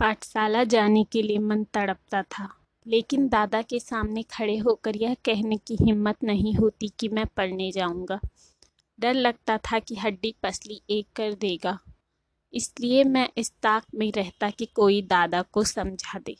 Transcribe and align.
पाठशाला 0.00 0.62
जाने 0.64 1.02
के 1.04 1.22
लिए 1.22 1.38
मन 1.38 1.64
तड़पता 1.64 2.22
था, 2.22 2.48
लेकिन 2.86 3.28
दादा 3.28 3.62
के 3.62 3.78
सामने 3.80 4.22
खड़े 4.22 4.56
होकर 4.56 4.96
यह 4.96 5.14
कहने 5.24 5.56
की 5.56 5.76
हिम्मत 5.80 6.24
नहीं 6.24 6.54
होती 6.54 6.88
कि 6.98 7.08
मैं 7.08 7.24
पढ़ने 7.26 7.70
जाऊँगा। 7.72 8.18
डर 8.98 9.14
लगता 9.14 9.56
था 9.58 9.78
कि 9.78 9.94
हड्डी 9.94 10.34
पसली 10.42 10.80
एक 10.90 11.06
कर 11.16 11.32
देगा। 11.34 11.78
इसलिए 12.52 13.04
मैं 13.04 13.28
इस 13.36 13.50
ताक 13.62 13.84
में 13.94 14.10
रहता 14.12 14.50
कि 14.50 14.66
कोई 14.66 15.00
दादा 15.02 15.42
को 15.42 15.64
समझा 15.64 16.18
दे। 16.18 16.36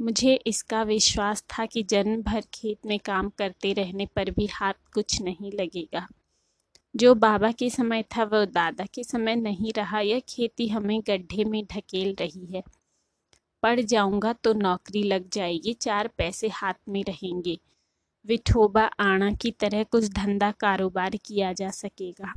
मुझे 0.00 0.34
इसका 0.46 0.82
विश्वास 0.82 1.44
था 1.50 1.66
कि 1.66 1.82
जन्म 1.82 2.22
भर 2.22 2.42
खेत 2.54 2.86
में 2.86 2.98
काम 2.98 3.28
करते 3.28 3.72
रहने 3.72 4.06
पर 4.06 4.30
भी 4.30 4.46
हाथ 4.46 4.74
कुछ 4.94 5.20
नहीं 5.22 5.52
लगेगा। 5.52 6.06
जो 6.94 7.14
बाबा 7.14 7.50
के 7.52 7.70
समय 7.70 8.02
था 8.16 8.24
वह 8.24 8.44
दादा 8.44 8.84
के 8.84 9.04
समय 9.04 9.36
नहीं 9.36 9.72
रहा। 9.72 10.00
यह 10.00 10.20
खेती 10.28 10.68
हमें 10.68 11.00
गड्ढे 11.00 11.44
में 11.44 11.64
ढकेल 11.64 12.14
रही 12.20 12.46
है। 12.46 12.62
पढ़ 13.62 13.80
जाऊँगा 13.80 14.32
तो 14.32 14.52
नौकरी 14.52 15.02
लग 15.02 15.28
जाएगी, 15.32 15.72
चार 15.72 16.08
पैसे 16.18 16.48
हाथ 16.48 16.74
में 16.88 17.02
रहेंगे। 17.04 17.58
विठोबा 18.24 18.84
आना 19.00 19.30
की 19.32 19.50
तरह 19.50 19.82
कुछ 19.82 20.08
धंधा 20.08 20.50
कारोबार 20.50 21.16
किया 21.24 21.52
जा 21.52 21.70
सकेगा। 21.70 22.32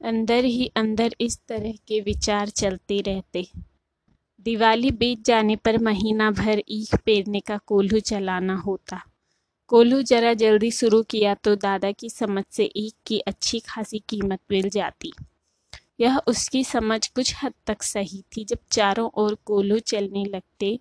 अंदर 0.00 0.44
ही 0.44 0.70
अंदर 0.76 1.14
इस 1.20 1.38
तरह 1.48 1.72
के 1.88 2.00
विचार 2.00 2.48
चलते 2.48 3.00
रहते। 3.00 3.46
दिवाली 4.46 4.90
बीत 4.90 5.24
जाने 5.24 5.56
पर 5.56 5.78
महीना 5.78 6.30
भर 6.30 6.62
ईख 6.68 6.94
पेरने 6.94 7.40
का 7.40 7.58
कोल्हू 7.66 8.00
चलाना 8.00 8.56
होता। 8.56 9.00
कोल्हू 9.68 10.00
जरा 10.02 10.32
जल्दी 10.34 10.70
शुरू 10.70 11.02
किया 11.02 11.34
तो 11.34 11.54
दादा 11.56 11.92
की 11.92 12.10
समझ 12.10 12.44
से 12.50 12.70
ईख 12.76 12.94
की 13.06 13.18
अच्छी 13.18 13.60
खासी 13.60 13.98
कीमत 14.08 14.40
मिल 14.50 14.68
जाती। 14.68 15.12
यह 15.98 16.18
उसकी 16.28 16.62
समझ 16.64 17.06
कुछ 17.08 17.34
हद 17.42 17.52
तक 17.66 17.82
सही 17.82 18.22
थी। 18.32 18.44
जब 18.44 18.58
चारों 18.72 19.08
ओर 19.16 19.36
कोल्हू 19.46 19.78
चलने 19.80 20.24
लगते 20.26 20.78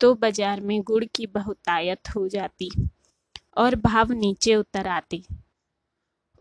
तो 0.00 0.14
बाज़ार 0.16 0.60
में 0.60 0.80
गुड़ 0.82 1.04
की 1.06 1.26
बहुतायत 1.28 2.08
हो 2.16 2.26
जाती 2.28 2.70
और 3.56 3.74
भाव 3.76 4.12
नीचे 4.12 4.54
उतर 4.54 4.86
आते। 4.88 5.22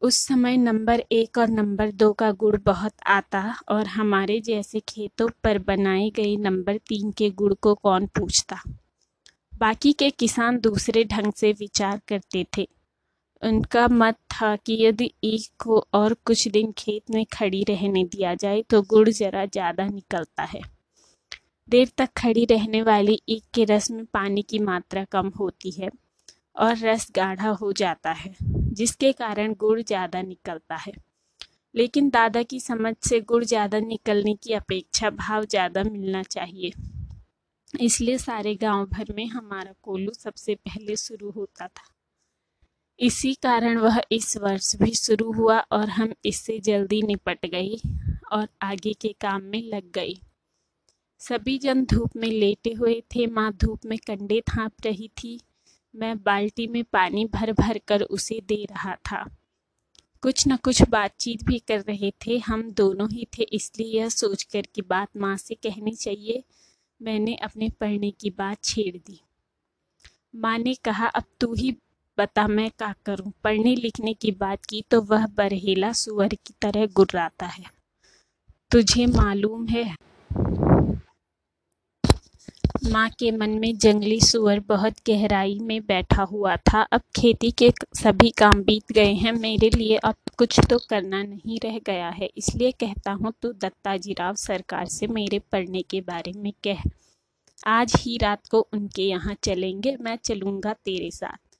उस 0.02 0.16
समय 0.18 0.58
नंबर 0.58 1.04
एक 1.12 1.38
और 1.38 1.50
नंबर 1.50 1.92
दो 1.94 2.12
का 2.14 2.32
गुड़ 2.34 2.56
बहुत 2.58 2.94
आता 3.08 3.44
और 3.70 3.88
हमारे 3.88 4.40
जैसे 4.42 4.80
खेतों 4.80 5.28
पर 5.44 5.58
बनाए 5.60 6.10
गए 6.10 6.36
नंबर 6.40 6.78
तीन 6.80 7.12
के 7.12 7.30
गुड़ 7.32 7.54
को 7.54 7.74
कौन 7.76 8.08
पूछता? 8.18 8.62
बाकी 9.54 9.94
के 9.94 10.10
किसान 10.10 10.60
दूसरे 10.60 11.04
ढंग 11.06 11.34
से 11.34 11.52
विचार 11.54 12.02
करते 12.08 12.46
थे। 12.58 12.68
उनका 13.42 13.88
मत 13.88 14.16
था 14.32 14.56
कि 14.56 14.78
यदि 14.82 15.12
ईख 15.24 15.48
को 15.60 15.80
और 15.94 16.14
कुछ 16.26 16.48
दिन 16.48 16.72
खेत 16.78 17.12
में 17.12 17.26
खड़ी 17.34 17.64
रहने 17.64 18.04
दिया 18.06 18.34
जाए 18.36 18.62
तो 18.62 18.82
गुड़ 18.82 19.10
जरा 19.10 19.46
ज़्यादा 19.46 19.86
निकलता 19.86 20.44
है। 20.44 20.62
देर 21.70 21.92
तक 21.98 22.10
खड़ी 22.18 22.46
रहने 22.46 22.82
वाली 22.82 23.20
ईख 23.30 23.44
के 23.54 23.64
रस 23.66 23.90
में 23.92 24.06
पानी 24.06 24.42
की 24.42 24.60
मात्रा 24.60 25.04
कम 25.04 25.32
होती 25.40 25.72
है 25.72 25.90
और 26.58 26.78
रस 26.78 27.08
गाढ़ा 27.16 27.50
हो 27.52 27.72
जाता 27.74 28.12
है, 28.12 28.34
जिसके 28.42 29.12
कारण 29.14 29.54
गुड़ 29.54 29.82
ज़्यादा 29.82 30.22
निकलता 30.22 30.76
है। 30.76 30.94
लेकिन 31.76 32.10
दादा 32.10 32.42
की 32.44 32.60
समझ 32.60 32.94
से 33.04 33.20
गुड़ 33.22 33.44
ज़्यादा 33.44 33.80
निकलने 33.80 34.34
की 34.34 34.54
अपेक्षा 34.54 35.10
भाव 35.10 35.46
ज़्यादा 35.46 35.84
मिलना 35.84 36.24
चाहिए। 36.24 36.72
इसलिए 37.80 38.18
सारे 38.18 38.56
गाँव 38.56 38.86
भर 38.88 39.14
में 39.16 39.26
हमारा 39.28 39.74
कोल्हू 39.84 40.14
सबसे 40.14 40.56
पहले 40.58 40.96
शुरू 40.98 41.32
होता 41.32 41.68
था। 41.68 41.91
इसी 43.02 43.34
कारण 43.34 43.78
वह 43.78 44.02
इस 44.12 44.38
वर्ष 44.38 44.76
भी 44.76 44.92
शुरू 44.92 45.32
हुआ 45.32 45.60
और 45.60 45.90
हम 45.90 46.14
इससे 46.26 46.60
जल्दी 46.60 47.02
निपट 47.02 47.46
गए 47.46 47.76
और 48.32 48.48
आगे 48.62 48.94
के 48.94 49.16
काम 49.22 49.42
में 49.42 49.64
लग 49.64 49.92
गई। 49.92 50.22
सभी 51.20 51.58
जन 51.58 51.86
धूप 51.86 52.10
में 52.16 52.28
लेटे 52.28 52.74
हुए 52.74 53.04
थे, 53.16 53.28
माँ 53.28 53.54
धूप 53.54 53.80
में 53.86 53.98
कंडे 53.98 54.42
थाप 54.42 54.72
रही 54.86 55.08
थी। 55.08 55.42
मैं 55.96 56.24
बाल्टी 56.24 56.68
में 56.68 56.84
पानी 56.84 57.26
भर 57.26 57.52
भर 57.52 57.78
कर 57.78 58.02
उसे 58.02 58.42
दे 58.48 58.66
रहा 58.66 58.96
था। 58.96 59.30
कुछ 60.22 60.48
न 60.48 60.56
कुछ 60.56 60.90
बातचीत 60.90 61.44
भी 61.44 61.60
कर 61.60 61.80
रहे 61.80 62.14
थे, 62.28 62.38
हम 62.38 62.72
दोनों 62.72 63.10
ही 63.12 63.28
थे, 63.38 63.44
इसलिए 63.44 64.00
यह 64.00 64.10
सोचकर 64.10 64.62
कि 64.62 64.82
बात 64.82 65.10
माँ 65.18 65.38
से 65.38 65.56
कहनी 65.56 65.92
चाहिए। 65.92 66.44
मैंने 67.02 67.36
अपने 67.36 67.70
पढ़ने 67.70 68.12
की 68.12 68.30
बात 68.30 68.64
छेड़ 68.64 68.98
दी। 68.98 69.22
माँ 70.36 70.58
ने 70.58 70.74
कहा, 70.74 71.08
अब 71.08 71.24
तू 71.40 71.54
ही 71.54 71.78
बता 72.22 72.48
मैं 72.48 72.70
क्या 72.70 72.94
करूँ? 73.06 73.32
पढ़ने 73.44 73.76
लिखने 73.76 74.14
की 74.14 74.32
बात 74.32 74.66
की 74.66 74.84
तो 74.92 75.02
वह 75.02 75.26
बरहेला 75.28 75.92
सुअर 75.94 76.36
की 76.36 76.54
तरह 76.62 76.86
गुर्राता 76.96 77.46
है। 77.46 77.64
तुझे 78.72 79.06
मालूम 79.06 79.68
है? 79.68 79.96
माँ 82.92 83.10
के 83.10 83.32
मन 83.32 83.50
में 83.50 83.78
जंगली 83.78 84.20
सुअर 84.22 84.60
बहुत 84.60 84.94
गहराई 85.08 85.58
में 85.60 85.82
बैठा 85.86 86.24
हुआ 86.24 86.56
था। 86.56 86.82
अब 86.82 87.02
खेती 87.16 87.52
के 87.52 87.72
सभी 87.96 88.30
काम 88.30 88.64
बीत 88.64 88.92
गए 88.92 89.14
हैं। 89.14 89.32
मेरे 89.32 89.70
लिए 89.70 89.98
अब 89.98 90.16
कुछ 90.38 90.60
तो 90.70 90.78
करना 90.90 91.22
नहीं 91.24 91.60
रह 91.66 91.80
गया 91.86 92.10
है। 92.10 92.30
इसलिए 92.38 92.72
कहता 92.72 93.12
हूँ, 93.12 93.34
तू 93.42 93.52
दत्ताजी 93.54 94.14
राव 94.14 94.36
सरकार 94.36 94.86
से 94.88 95.08
मेरे 95.08 95.40
पढ़ने 95.52 95.82
के 95.82 96.02
बारे 96.02 96.34
में 96.38 96.52
कह। 96.68 96.84
आज 97.68 97.94
ही 97.98 98.18
रात 98.18 98.48
को 98.48 98.68
उनके 98.74 99.04
यहाँ 99.04 99.36
चलेंगे। 99.44 99.96
मैं 100.02 100.16
चलूँगा 100.16 100.74
तेरे 100.74 101.12
साथ। 101.12 101.51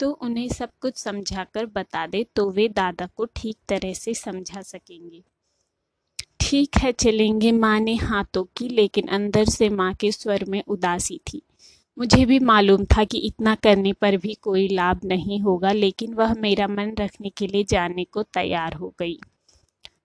तो 0.00 0.10
उन्हें 0.10 0.48
सब 0.48 0.70
कुछ 0.80 0.96
समझाकर 0.96 1.66
बता 1.66 2.06
दे 2.06 2.24
तो 2.36 2.50
वे 2.50 2.68
दादा 2.68 3.06
को 3.06 3.24
ठीक 3.36 3.56
तरह 3.68 3.92
से 3.92 4.14
समझा 4.14 4.62
सकेंगे। 4.62 5.22
ठीक 6.40 6.76
है, 6.76 6.92
चलेंगे 6.92 7.52
माँ 7.52 7.78
ने 7.80 7.94
हाथों 7.94 8.44
की, 8.56 8.68
लेकिन 8.68 9.08
अंदर 9.08 9.44
से 9.44 9.68
माँ 9.68 9.92
के 9.94 10.12
स्वर 10.12 10.44
में 10.48 10.62
उदासी 10.68 11.20
थी। 11.32 11.42
मुझे 11.98 12.24
भी 12.24 12.38
मालूम 12.38 12.84
था 12.84 13.04
कि 13.04 13.18
इतना 13.18 13.54
करने 13.54 13.92
पर 13.92 14.16
भी 14.16 14.34
कोई 14.34 14.68
लाभ 14.68 15.00
नहीं 15.04 15.40
होगा, 15.40 15.72
लेकिन 15.72 16.14
वह 16.14 16.34
मेरा 16.34 16.66
मन 16.68 16.94
रखने 17.00 17.30
के 17.30 17.46
लिए 17.46 17.64
जाने 17.64 18.04
को 18.04 18.22
तैयार 18.22 18.74
हो 18.74 18.94
गई। 18.98 19.18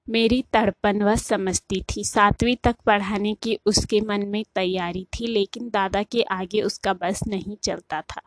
मेरी 0.10 0.44
तड़पन 0.54 1.02
वह 1.02 1.16
समझती 1.16 1.82
थी। 1.82 2.04
सातवीं 2.04 2.56
तक 2.56 2.76
पढ़ाने 2.86 3.34
की 3.34 3.60
उसके 3.66 4.02
मन 4.02 4.28
में 4.28 4.44
तैयारी 4.56 5.08
थी, 5.14 5.28
लेकिन 5.28 5.70
दादा 5.70 6.04
के 6.04 6.22
आगे 6.22 6.62
उसका 6.62 6.94
बस 6.94 7.28
नहीं 7.28 7.56
चलता 7.64 8.02
था। 8.02 8.22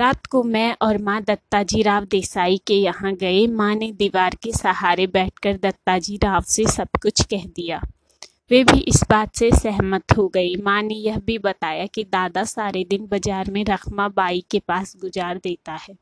रात 0.00 0.26
को 0.26 0.42
मैं 0.42 0.76
और 0.82 0.98
माँ 0.98 1.20
दत्ताजी 1.22 1.82
राव 1.82 2.04
देसाई 2.04 2.60
के 2.66 2.74
यहाँ 2.74 3.12
गए। 3.14 3.46
माँ 3.46 3.74
ने 3.74 3.90
दीवार 3.92 4.34
के 4.34 4.52
सहारे 4.52 5.06
बैठकर 5.06 5.56
दत्ताजी 5.56 6.16
राव 6.16 6.42
से 6.48 6.64
सब 6.66 6.88
कुछ 7.02 7.22
कह 7.22 7.44
दिया। 7.46 7.80
वे 8.50 8.62
भी 8.64 8.78
इस 8.80 9.02
बात 9.10 9.34
से 9.36 9.50
सहमत 9.52 10.16
हो 10.16 10.26
गई। 10.28 10.54
माँ 10.56 10.80
ने 10.82 10.94
यह 10.94 11.18
भी 11.18 11.36
बताया 11.38 11.84
कि 11.86 12.04
दादा 12.04 12.44
सारे 12.44 12.84
दिन 12.84 13.06
बाज़ार 13.06 13.50
में 13.50 13.64
रखमा 13.64 14.08
बाई 14.08 14.44
के 14.50 14.58
पास 14.58 14.94
गुजार 15.00 15.38
देता 15.38 15.72
है। 15.72 15.94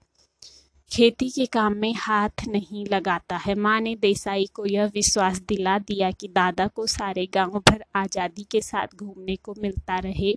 खेती 0.90 1.30
के 1.30 1.46
काम 1.48 1.76
में 1.76 1.92
हाथ 1.98 2.46
नहीं 2.48 2.86
लगाता 2.86 3.36
है। 3.36 3.54
माँ 3.54 3.80
ने 3.80 3.96
देसाई 3.96 4.46
को 4.54 4.66
यह 4.66 4.90
विश्वास 4.94 5.40
दिला 5.40 5.78
दिया 5.78 6.10
कि 6.10 6.28
दादा 6.28 6.66
को 6.66 6.86
सारे 6.86 7.26
गाँव 7.34 7.58
भर 7.58 7.84
आज़ादी 7.96 8.46
के 8.50 8.60
साथ 8.60 8.96
घूमने 8.96 9.36
को 9.36 9.54
मिलता 9.58 9.98
रहे। 9.98 10.34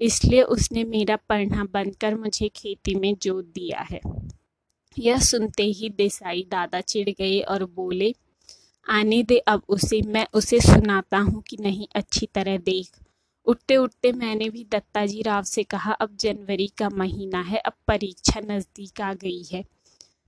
इसलिए 0.00 0.42
उसने 0.42 0.84
मेरा 0.84 1.16
पढ़ना 1.28 1.64
बंद 1.64 1.94
कर 1.96 2.14
मुझे 2.14 2.48
खेती 2.48 2.94
में 2.94 3.14
जोत 3.22 3.44
दिया 3.44 3.86
है। 3.90 4.00
यह 4.96 5.18
सुनते 5.20 5.62
ही 5.62 5.88
देसाई 5.90 6.42
दादा 6.50 6.80
चिढ़ 6.80 7.08
गए 7.10 7.40
और 7.40 7.64
बोले, 7.66 8.12
आने 8.86 9.22
दे 9.22 9.38
अब 9.38 9.62
उसे, 9.68 10.00
मैं 10.02 10.26
उसे 10.34 10.60
सुनाता 10.60 11.18
हूँ 11.18 11.42
कि 11.42 11.56
नहीं 11.60 11.86
अच्छी 11.94 12.28
तरह 12.34 12.56
देख। 12.58 12.98
उठते 13.46 13.76
उठते 13.76 14.12
मैंने 14.12 14.48
भी 14.50 14.64
दत्ताजी 14.64 15.22
राव 15.22 15.42
से 15.42 15.62
कहा, 15.64 15.92
अब 15.92 16.16
जनवरी 16.20 16.66
का 16.78 16.88
महीना 16.88 17.40
है, 17.40 17.58
अब 17.58 17.72
परीक्षा 17.88 18.40
नज़दीक 18.40 19.00
आ 19.00 19.12
गई 19.14 19.42
है। 19.52 19.64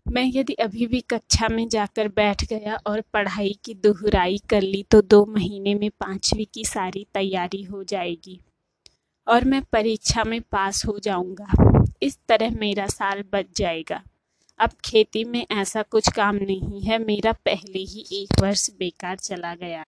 मैं 0.07 0.25
यदि 0.35 0.53
अभी 0.55 0.87
भी 0.87 1.01
कक्षा 1.01 1.49
में 1.49 1.69
जाकर 1.69 2.09
बैठ 2.09 2.45
गया 2.45 2.79
और 2.87 3.01
पढ़ाई 3.13 3.57
की 3.65 3.75
दोहराई 3.77 4.39
कर 4.51 4.63
ली 4.63 4.83
तो 4.83 5.01
दो 5.03 5.25
महीने 5.27 5.75
में 5.75 5.91
पाँचवीं 5.91 6.47
की 6.55 6.65
सारी 6.65 7.07
तैयारी 7.15 7.63
हो 7.63 7.83
जाएगी। 7.85 8.39
और 9.29 9.45
मैं 9.45 9.63
परीक्षा 9.63 10.25
में 10.25 10.41
पास 10.43 10.85
हो 10.87 10.99
जाऊँगा। 10.99 11.93
इस 12.03 12.19
तरह 12.29 12.51
मेरा 12.51 12.87
साल 12.87 13.23
बच 13.33 13.47
जाएगा। 13.57 14.01
अब 14.61 14.71
खेती 14.85 15.25
में 15.25 15.45
ऐसा 15.53 15.83
कुछ 15.83 16.09
काम 16.13 16.37
नहीं 16.37 16.81
है। 16.81 16.99
मेरा 16.99 17.33
पहले 17.45 17.79
ही 17.79 18.05
एक 18.13 18.41
वर्ष 18.43 18.69
बेकार 18.71 19.17
चला 19.17 19.55
गया। 19.55 19.85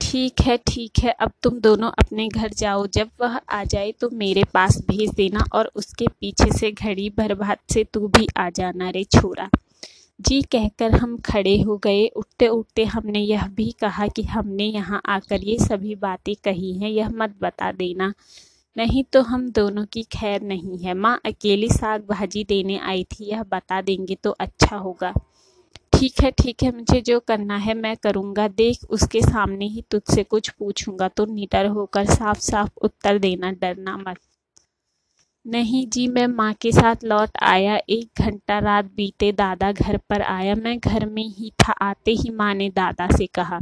ठीक 0.00 0.40
है 0.40 0.56
ठीक 0.66 0.98
है। 0.98 1.10
अब 1.10 1.32
तुम 1.42 1.58
दोनों 1.60 1.90
अपने 1.98 2.28
घर 2.28 2.52
जाओ। 2.52 2.86
जब 2.86 3.10
वह 3.20 3.40
आ 3.50 3.62
जाए 3.64 3.92
तो 3.92 4.10
मेरे 4.12 4.44
पास 4.44 4.78
भेज 4.88 5.10
देना 5.10 5.44
और 5.52 5.70
उसके 5.74 6.06
पीछे 6.20 6.50
से 6.52 6.70
घड़ी 6.72 7.08
भात 7.10 7.58
से 7.72 7.84
तू 7.84 8.08
भी 8.08 8.26
आ 8.36 8.48
जाना 8.50 8.90
रे 8.90 9.04
छोरा। 9.04 9.48
जी 10.20 10.40
कहकर 10.42 10.92
हम 10.92 11.16
खड़े 11.18 11.56
हो 11.60 11.76
गए। 11.76 12.06
उठते 12.06 12.48
उठते 12.48 12.84
हमने 12.84 13.20
यह 13.20 13.46
भी 13.46 13.70
कहा 13.80 14.06
कि 14.06 14.22
हमने 14.22 14.64
यहाँ 14.64 15.00
आकर 15.06 15.42
ये 15.44 15.58
सभी 15.58 15.94
बातें 15.94 16.34
कही 16.44 16.72
हैं। 16.78 16.90
यह 16.90 17.08
मत 17.08 17.34
बता 17.40 17.70
देना। 17.72 18.12
नहीं 18.76 19.02
तो 19.04 19.20
हम 19.22 19.48
दोनों 19.50 19.84
की 19.84 20.02
खैर 20.12 20.42
नहीं 20.42 20.78
है। 20.78 20.94
माँ 20.94 21.20
अकेली 21.26 21.68
साग 21.68 22.06
भाजी 22.06 22.44
देने 22.44 22.78
आई 22.80 23.04
थी, 23.04 23.24
यह 23.24 23.42
बता 23.42 23.80
देंगे 23.82 24.14
तो 24.14 24.30
अच्छा 24.30 24.76
होगा। 24.76 25.12
ठीक 25.92 26.20
है 26.22 26.30
ठीक 26.32 26.62
है, 26.62 26.70
मुझे 26.76 27.00
जो 27.00 27.18
करना 27.20 27.56
है 27.56 27.74
मैं 27.74 27.96
करूँगा। 27.96 28.46
देख, 28.48 28.84
उसके 28.90 29.20
सामने 29.22 29.66
ही 29.66 29.84
तुझसे 29.90 30.24
कुछ 30.24 30.48
पूछूँगा 30.50 31.08
तो 31.08 31.24
निडर 31.26 31.66
होकर 31.68 32.04
साफ़ 32.06 32.38
साफ़ 32.40 32.70
उत्तर 32.82 33.18
देना, 33.18 33.50
डरना 33.52 33.96
मत। 33.98 34.18
नहीं 35.44 35.86
जी, 35.88 36.06
मैं 36.08 36.26
माँ 36.26 36.52
के 36.54 36.72
साथ 36.72 37.04
लौट 37.04 37.36
आया। 37.42 37.76
एक 37.88 38.20
घंटा 38.20 38.58
रात 38.58 38.84
बीते, 38.96 39.30
दादा 39.32 39.70
घर 39.72 39.96
पर 40.08 40.22
आया। 40.22 40.54
मैं 40.54 40.78
घर 40.78 41.06
में 41.06 41.22
ही 41.24 41.50
था, 41.60 41.72
आते 41.72 42.10
ही 42.12 42.30
माँ 42.30 42.54
ने 42.54 42.68
दादा 42.70 43.08
से 43.16 43.26
कहा 43.26 43.60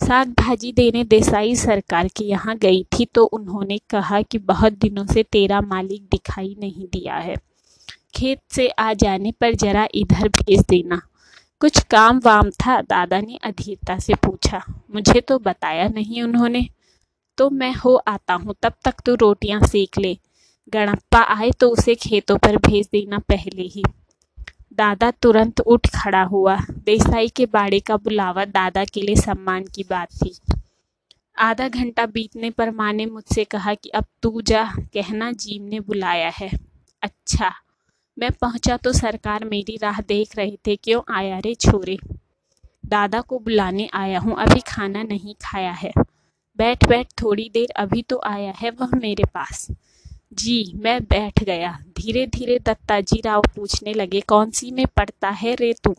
साग 0.00 0.28
भाजी 0.28 0.72
देने 0.72 1.04
देसाई 1.04 1.54
सरकार 1.56 2.08
के 2.08 2.24
यहाँ 2.24 2.56
गई 2.56 2.82
थी 2.84 3.04
तो 3.04 3.24
उन्होंने 3.24 3.78
कहा 3.90 4.20
कि 4.22 4.38
बहुत 4.38 4.72
दिनों 4.72 5.04
से 5.06 5.22
तेरा 5.22 5.60
मालिक 5.60 6.02
दिखाई 6.02 6.56
नहीं 6.60 6.86
दिया 6.86 7.14
है। 7.14 7.36
खेत 8.16 8.40
से 8.50 8.68
आ 8.68 8.92
जाने 8.92 9.32
पर 9.32 9.54
जरा 9.54 9.86
इधर 9.94 10.28
भेज 10.28 10.60
देना। 10.60 11.00
कुछ 11.60 11.78
काम 11.80 12.20
वाम 12.24 12.50
था, 12.50 12.80
दादा 12.82 13.20
ने 13.20 13.38
अधीरता 13.44 13.98
से 13.98 14.14
पूछा। 14.14 14.62
मुझे 14.94 15.20
तो 15.20 15.38
बताया 15.38 15.88
नहीं 15.88 16.22
उन्होंने। 16.22 16.68
तो 17.38 17.50
मैं 17.50 17.74
हो 17.74 17.94
आता 17.94 18.34
हूँ, 18.34 18.54
तब 18.62 18.72
तक 18.84 19.00
तू 19.06 19.14
रोटियाँ 19.14 19.60
सेक 19.62 19.98
ले। 19.98 20.16
गणप्पा 20.72 21.18
आए 21.18 21.50
तो 21.50 21.68
उसे 21.70 21.94
खेतों 21.94 22.36
पर 22.38 22.56
भेज 22.56 22.88
देना 22.92 23.18
पहले 23.18 23.62
ही। 23.62 23.82
दादा 24.78 25.10
तुरंत 25.10 25.60
उठ 25.60 25.86
खड़ा 25.94 26.22
हुआ। 26.22 26.56
देसाई 26.84 27.28
के 27.28 27.46
बाड़े 27.46 27.80
का 27.80 27.96
बुलावा 27.96 28.44
दादा 28.44 28.84
के 28.84 29.00
लिए 29.00 29.16
सम्मान 29.16 29.64
की 29.64 29.82
बात 29.82 30.08
थी। 30.14 30.34
आधा 31.38 31.68
घंटा 31.68 32.06
बीतने 32.06 32.50
पर 32.50 32.70
माँ 32.70 32.92
ने 32.92 33.06
मुझसे 33.06 33.44
कहा 33.44 33.74
कि 33.74 33.88
अब 33.88 34.04
तू 34.22 34.40
जा, 34.42 34.64
कहना 34.94 35.30
जीव 35.32 35.62
ने 35.62 35.80
बुलाया 35.80 36.28
है। 36.28 36.50
अच्छा 37.02 37.52
मैं 38.18 38.30
पहुँचा 38.32 38.76
तो 38.76 38.92
सरकार 38.92 39.44
मेरी 39.44 39.76
राह 39.76 40.00
देख 40.00 40.36
रहे 40.36 40.56
थे, 40.66 40.76
क्यों 40.76 41.00
आया 41.14 41.38
रे 41.38 41.54
छोरे? 41.54 41.98
दादा 42.86 43.20
को 43.20 43.38
बुलाने 43.38 43.88
आया 43.94 44.18
हूँ, 44.18 44.36
अभी 44.36 44.60
खाना 44.60 45.02
नहीं 45.02 45.34
खाया 45.42 45.72
है। 45.72 45.92
बैठ 46.58 46.88
बैठ, 46.88 47.06
थोड़ी 47.22 47.50
देर 47.54 47.72
अभी 47.76 48.02
तो 48.02 48.20
आया 48.26 48.52
है 48.56 48.70
वह 48.70 48.90
मेरे 48.94 49.24
पास। 49.24 49.66
जी, 50.32 50.72
मैं 50.76 51.04
बैठ 51.04 51.44
गया। 51.44 51.78
धीरे 51.98 52.26
धीरे 52.26 52.58
दत्ताजी 52.58 53.20
राव 53.20 53.42
पूछने 53.56 53.94
लगे, 53.94 54.20
कौन 54.20 54.50
सी 54.50 54.70
में 54.70 54.86
पढ़ता 54.86 55.30
है 55.30 55.54
रे 55.54 55.74
तू? 55.84 55.94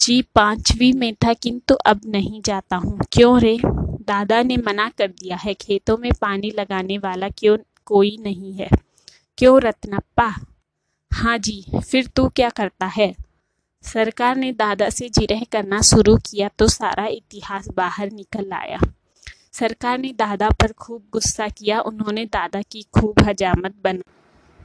जी, 0.00 0.22
पांचवी 0.22 0.92
में 0.92 1.14
था, 1.14 1.32
किंतु 1.32 1.74
अब 1.74 2.00
नहीं 2.06 2.42
जाता 2.42 2.76
हूँ। 2.76 2.98
क्यों 3.12 3.40
रे? 3.40 3.58
दादा 4.02 4.42
ने 4.42 4.56
मना 4.56 4.88
कर 4.88 5.08
दिया 5.08 5.36
है, 5.36 5.54
खेतों 5.54 5.96
में 5.96 6.10
पानी 6.20 6.50
लगाने 6.50 6.98
वाला 6.98 7.28
क्यों, 7.28 7.56
कोई 7.86 8.16
नहीं 8.20 8.52
है। 8.52 8.68
क्यों 9.38 9.60
रत्नप्पा? 9.60 10.34
हाँ 11.12 11.38
जी, 11.38 11.64
फिर 11.90 12.06
तू 12.06 12.28
क्या 12.28 12.50
करता 12.50 12.86
है? 12.86 13.14
सरकार 13.82 14.36
ने 14.36 14.52
दादा 14.52 14.90
से 14.90 15.08
जिरह 15.08 15.42
करना 15.52 15.80
शुरू 15.80 16.16
किया 16.16 16.48
तो 16.48 16.68
सारा 16.68 17.06
इतिहास 17.06 17.68
बाहर 17.68 18.10
निकल 18.12 18.52
आया। 18.52 18.78
सरकार 19.54 19.98
ने 19.98 20.12
दादा 20.12 20.48
पर 20.50 20.72
खूब 20.72 21.02
गुस्सा 21.12 21.48
किया। 21.48 21.80
उन्होंने 21.80 22.24
दादा 22.24 22.62
की 22.62 22.82
खूब 22.82 23.14
हजामत 23.24 23.74
बना। 23.84 24.02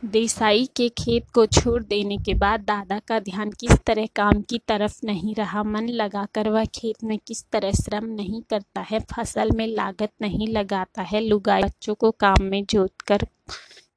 देसाई 0.05 0.65
के 0.75 0.89
खेत 0.89 1.29
को 1.33 1.45
छोड़ 1.45 1.83
देने 1.83 2.17
के 2.17 2.33
बाद 2.33 2.59
दादा 2.59 2.99
का 2.99 3.19
ध्यान 3.19 3.51
किस 3.51 3.71
तरह 3.71 4.05
काम 4.15 4.41
की 4.41 4.57
तरफ़ 4.67 4.99
नहीं 5.03 5.35
रहा। 5.35 5.63
मन 5.63 5.87
लगाकर 5.89 6.49
वह 6.49 6.65
खेत 6.65 7.03
में 7.03 7.17
किस 7.27 7.43
तरह 7.51 7.71
श्रम 7.71 8.05
नहीं 8.05 8.41
करता 8.41 8.81
है। 8.81 8.99
फ़सल 8.99 9.51
में 9.51 9.67
लागत 9.67 10.09
नहीं 10.21 10.47
लगाता 10.47 11.01
है। 11.01 11.21
लुगाई 11.21 11.63
बच्चों 11.63 11.95
को 11.95 12.11
काम 12.11 12.43
में 12.43 12.63
जोत 12.65 13.01
कर 13.01 13.27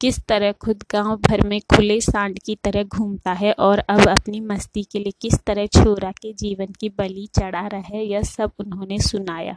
किस 0.01 0.19
तरह 0.27 0.53
खुद 0.53 0.85
गाँव 0.91 1.17
भर 1.17 1.47
में 1.47 1.61
खुले 1.61 2.01
सांड 2.01 2.39
की 2.39 2.55
तरह 2.55 2.83
घूमता 2.83 3.33
है 3.33 3.53
और 3.53 3.79
अब 3.79 4.09
अपनी 4.09 4.41
मस्ती 4.41 4.83
के 4.83 4.99
लिए 4.99 5.13
किस 5.21 5.39
तरह 5.47 5.67
छोरा 5.67 6.11
के 6.13 6.33
जीवन 6.33 6.67
की 6.67 6.89
बलि 6.89 7.29
चढ़ा 7.39 7.67
रहा 7.67 7.81
है, 7.81 8.07
यह 8.07 8.23
सब 8.23 8.53
उन्होंने 8.59 8.99
सुनाया। 8.99 9.55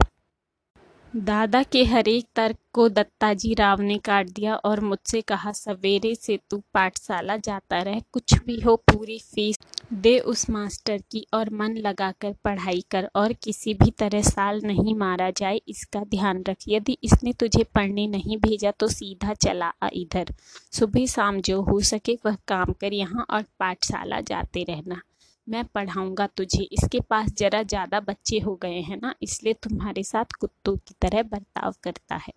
दादा 1.14 1.62
के 1.62 1.82
हरेक 1.84 2.24
तर्क 2.36 2.56
को 2.74 2.88
दत्ताजी 2.88 3.52
राव 3.54 3.80
ने 3.80 3.96
काट 3.98 4.30
दिया 4.30 4.54
और 4.56 4.80
मुझसे 4.80 5.20
कहा, 5.20 5.52
सवेरे 5.52 6.14
से 6.14 6.38
तू 6.50 6.58
पाठशाला 6.74 7.36
जाता 7.36 7.80
रह, 7.82 8.00
कुछ 8.12 8.34
भी 8.46 8.58
हो, 8.60 8.74
पूरी 8.90 9.18
फ़ीस 9.24 9.58
दे 9.92 10.18
उस 10.20 10.48
मास्टर 10.50 10.98
की 11.10 11.26
और 11.34 11.50
मन 11.52 11.76
लगाकर 11.76 12.34
पढ़ाई 12.44 12.84
कर 12.90 13.08
और 13.16 13.32
किसी 13.42 13.74
भी 13.74 13.90
तरह 13.90 14.22
साल 14.22 14.60
नहीं 14.64 14.94
मारा 14.94 15.30
जाए, 15.30 15.60
इसका 15.68 16.04
ध्यान 16.04 16.42
रख। 16.48 16.68
यदि 16.68 16.98
इसने 17.04 17.32
तुझे 17.32 17.64
पढ़ने 17.74 18.06
नहीं 18.06 18.36
भेजा 18.38 18.70
तो 18.70 18.88
सीधा 18.88 19.34
चला 19.34 19.72
आ 19.82 19.88
इधर। 19.92 20.34
सुबह 20.72 21.06
शाम 21.06 21.40
जो 21.40 21.60
हो 21.62 21.80
सके, 21.82 22.18
वह 22.26 22.36
काम 22.48 22.72
कर 22.72 22.92
यहाँ 22.92 23.26
और 23.30 23.44
पाठशाला 23.58 24.20
जाते 24.22 24.64
रहना। 24.68 25.00
मैं 25.46 25.64
पढ़ाऊँगा 25.64 26.26
तुझे। 26.26 26.62
इसके 26.62 27.00
पास 27.00 27.30
ज़रा 27.38 27.62
ज़्यादा 27.62 28.00
बच्चे 28.00 28.38
हो 28.38 28.54
गए 28.54 28.80
हैं 28.80 28.98
ना, 29.02 29.14
इसलिए 29.22 29.54
तुम्हारे 29.62 30.02
साथ 30.02 30.32
कुत्तों 30.40 30.76
की 30.76 30.94
तरह 31.00 31.22
बर्ताव 31.24 31.74
करता 31.82 32.16
है। 32.16 32.32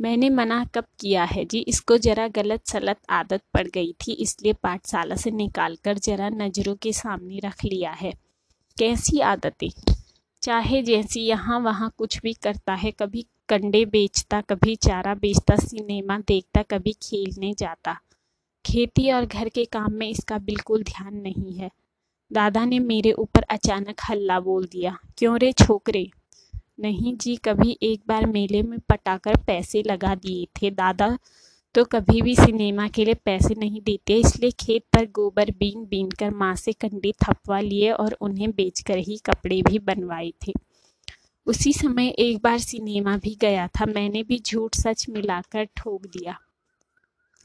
मैंने 0.00 0.28
मना 0.30 0.64
कब 0.74 0.84
किया 1.00 1.24
है 1.24 1.44
जी? 1.44 1.58
इसको 1.58 1.96
ज़रा 1.98 2.26
गलत 2.28 2.66
सलत 2.66 2.98
आदत 3.10 3.42
पड़ 3.54 3.66
गई 3.68 3.92
थी, 4.00 4.12
इसलिए 4.12 4.52
पाठशाला 4.52 5.16
से 5.16 5.30
निकाल 5.30 5.76
कर 5.84 5.98
ज़रा 5.98 6.28
नज़रों 6.28 6.74
के 6.74 6.92
सामने 6.92 7.38
रख 7.38 7.64
लिया 7.64 7.90
है। 7.92 8.12
कैसी 8.76 9.20
आदतें? 9.20 9.70
चाहे 10.42 10.82
जैसी 10.82 11.20
यहाँ 11.20 11.58
वहाँ 11.60 11.92
कुछ 11.98 12.20
भी 12.20 12.32
करता 12.34 12.74
है, 12.74 12.90
कभी 12.90 13.26
कंडे 13.48 13.84
बेचता, 13.86 14.40
कभी 14.40 14.76
चारा 14.76 15.14
बेचता, 15.14 15.56
सिनेमा 15.56 16.18
देखता, 16.18 16.62
कभी 16.62 16.92
खेलने 17.02 17.52
जाता। 17.58 17.98
खेती 18.64 19.10
और 19.10 19.26
घर 19.26 19.48
के 19.48 19.64
काम 19.64 19.92
में 19.92 20.08
इसका 20.08 20.38
बिल्कुल 20.38 20.82
ध्यान 20.82 21.14
नहीं 21.16 21.52
है। 21.52 21.70
दादा 22.30 22.64
ने 22.64 22.78
मेरे 22.78 23.12
ऊपर 23.14 23.42
अचानक 23.50 24.00
हल्ला 24.08 24.38
बोल 24.40 24.66
दिया, 24.66 24.96
क्यों 25.18 25.38
रे 25.38 25.52
छोकरे? 25.54 26.08
नहीं 26.80 27.16
जी, 27.16 27.36
कभी 27.36 27.76
एक 27.82 28.00
बार 28.08 28.26
मेले 28.26 28.62
में 28.62 28.78
पटाकर 28.80 29.36
पैसे 29.36 29.82
लगा 29.82 30.14
दिए 30.16 30.46
थे 30.56 30.70
दादा 30.72 31.16
तो 31.74 31.84
कभी 31.84 32.22
भी 32.22 32.34
सिनेमा 32.36 32.86
के 32.88 33.04
लिए 33.04 33.14
पैसे 33.14 33.54
नहीं 33.54 33.80
देते, 33.80 34.14
इसलिए 34.16 34.50
खेत 34.60 34.84
पर 34.92 35.04
गोबर 35.06 35.50
बीन 35.50 35.84
बीन 35.84 36.10
कर 36.10 36.30
माँ 36.32 36.54
से 36.56 36.72
कंडे 36.72 37.12
थपवा 37.22 37.60
लिए 37.60 37.90
और 37.92 38.16
उन्हें 38.20 38.50
बेचकर 38.50 38.98
ही 38.98 39.16
कपड़े 39.26 39.60
भी 39.62 39.78
बनवाए 39.80 40.32
थे। 40.46 40.52
उसी 41.46 41.72
समय 41.72 42.08
एक 42.18 42.38
बार 42.42 42.58
सिनेमा 42.58 43.16
भी 43.16 43.36
गया 43.40 43.66
था, 43.68 43.86
मैंने 43.86 44.22
भी 44.22 44.38
झूठ 44.40 44.74
सच 44.76 45.06
मिलाकर 45.10 45.64
ठोक 45.76 46.06
दिया। 46.06 46.38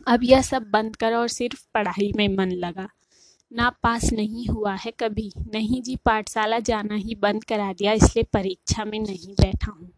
अब 0.08 0.24
यह 0.24 0.42
सब 0.42 0.70
बंद 0.72 0.96
कर 0.96 1.14
और 1.14 1.28
सिर्फ़ 1.30 1.66
पढ़ाई 1.74 2.12
में 2.16 2.28
मन 2.30 2.52
लगा। 2.54 2.88
ना 3.54 3.70
पास 3.70 4.14
नहीं 4.14 4.48
हुआ 4.48 4.74
है 4.74 4.94
कभी। 5.00 5.32
नहीं 5.54 5.82
जी, 5.82 5.96
पाठशाला 5.96 6.60
जाना 6.60 6.96
ही 6.96 7.16
बंद 7.16 7.44
करा 7.44 7.74
दिया, 7.74 7.92
इसलिए 7.92 8.24
परीक्षा 8.24 8.86
में 8.86 9.00
नहीं 9.00 9.34
बैठा 9.34 9.72
हूँ। 9.72 9.92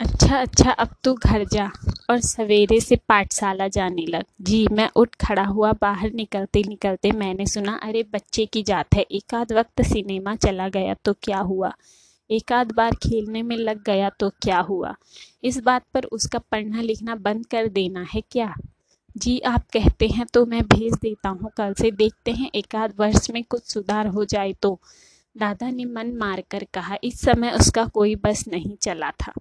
अच्छा 0.00 0.40
अच्छा 0.40 0.70
अब 0.70 0.88
तू 1.04 1.14
घर 1.14 1.44
जा। 1.44 1.70
और 2.10 2.20
सवेरे 2.20 2.80
से 2.80 2.96
पाठशाला 2.96 3.68
जाने 3.68 4.06
लग। 4.06 4.24
जी, 4.40 4.66
मैं 4.72 4.90
उठ 4.96 5.14
खड़ा 5.14 5.44
हुआ, 5.44 5.72
बाहर 5.72 6.12
निकलते 6.12 6.62
निकलते 6.68 7.12
मैंने 7.12 7.46
सुना, 7.46 7.80
अरे, 7.82 8.02
बच्चे 8.02 8.46
की 8.46 8.62
जात 8.62 8.94
है। 8.94 9.02
एक 9.02 9.34
आध 9.34 9.52
वक्त 9.52 9.82
सिनेमा 9.82 10.36
चला 10.36 10.68
गया 10.68 10.94
तो 10.94 11.12
क्या 11.12 11.38
हुआ? 11.38 11.72
एक 12.30 12.52
आध 12.52 12.72
बार 12.72 12.90
खेलने 12.90 13.42
में 13.42 13.56
लग 13.56 13.84
गया 13.84 14.10
तो 14.10 14.30
क्या 14.30 14.58
हुआ? 14.60 14.94
इस 15.44 15.58
बात 15.58 15.82
पर 15.94 16.04
उसका 16.04 16.38
पढ़ना 16.38 16.80
लिखना 16.80 17.14
बंद 17.14 17.46
कर 17.46 17.68
देना 17.68 18.06
है 18.14 18.20
क्या? 18.20 18.54
जी, 19.16 19.38
आप 19.38 19.64
कहते 19.72 20.06
हैं 20.08 20.26
तो 20.26 20.44
मैं 20.46 20.62
भेज 20.62 20.94
देता 20.94 21.28
हूँ। 21.28 21.50
कल 21.56 21.74
से 21.74 21.90
देखते 21.90 22.30
हैं 22.30 22.50
एक 22.54 22.74
आध 22.76 22.94
वर्ष 22.98 23.30
में 23.30 23.42
कुछ 23.44 23.62
सुधार 23.64 24.06
हो 24.06 24.24
जाए 24.24 24.52
तो। 24.52 24.78
दादा 25.36 25.70
ने 25.70 25.84
मन 25.84 26.12
मार 26.16 26.42
कर 26.50 26.66
कहा, 26.74 26.96
इस 27.04 27.20
समय 27.20 27.50
उसका 27.50 27.84
कोई 27.86 28.14
बस 28.16 28.44
नहीं 28.48 28.76
चला 28.76 29.10
था। 29.10 29.32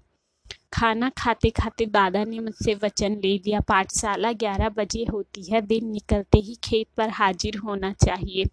खाना 0.74 1.10
खाते 1.10 1.50
खाते 1.50 1.86
दादा 1.86 2.24
ने 2.24 2.40
मुझसे 2.40 2.76
वचन 2.76 3.20
ले 3.24 3.38
दिया 3.40 3.60
पाठशाला 3.60 4.32
ग्यारह 4.32 4.70
बजे 4.70 5.04
होती 5.04 5.44
है, 5.44 5.62
दिन 5.62 5.92
निकलते 5.92 6.38
ही 6.38 6.56
खेत 6.64 6.88
पर 6.98 7.10
हाजिर 7.10 7.58
होना 7.58 7.94
चाहिए। 7.94 8.46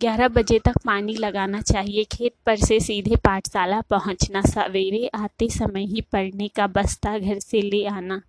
ग्यारह 0.00 0.28
बजे 0.28 0.58
तक 0.58 0.78
पानी 0.86 1.14
लगाना 1.14 1.60
चाहिए, 1.60 2.04
खेत 2.04 2.34
पर 2.46 2.56
से 2.56 2.80
सीधे 2.80 3.16
पाठशाला 3.16 3.80
पहुँचना, 3.80 4.42
सवेरे 4.42 5.06
आते 5.14 5.48
समय 5.48 5.84
ही 5.84 6.00
पढ़ने 6.00 6.48
का 6.48 6.66
बस्ता 6.66 7.18
घर 7.18 7.38
से 7.38 7.62
ले 7.62 7.84
आना। 7.86 8.20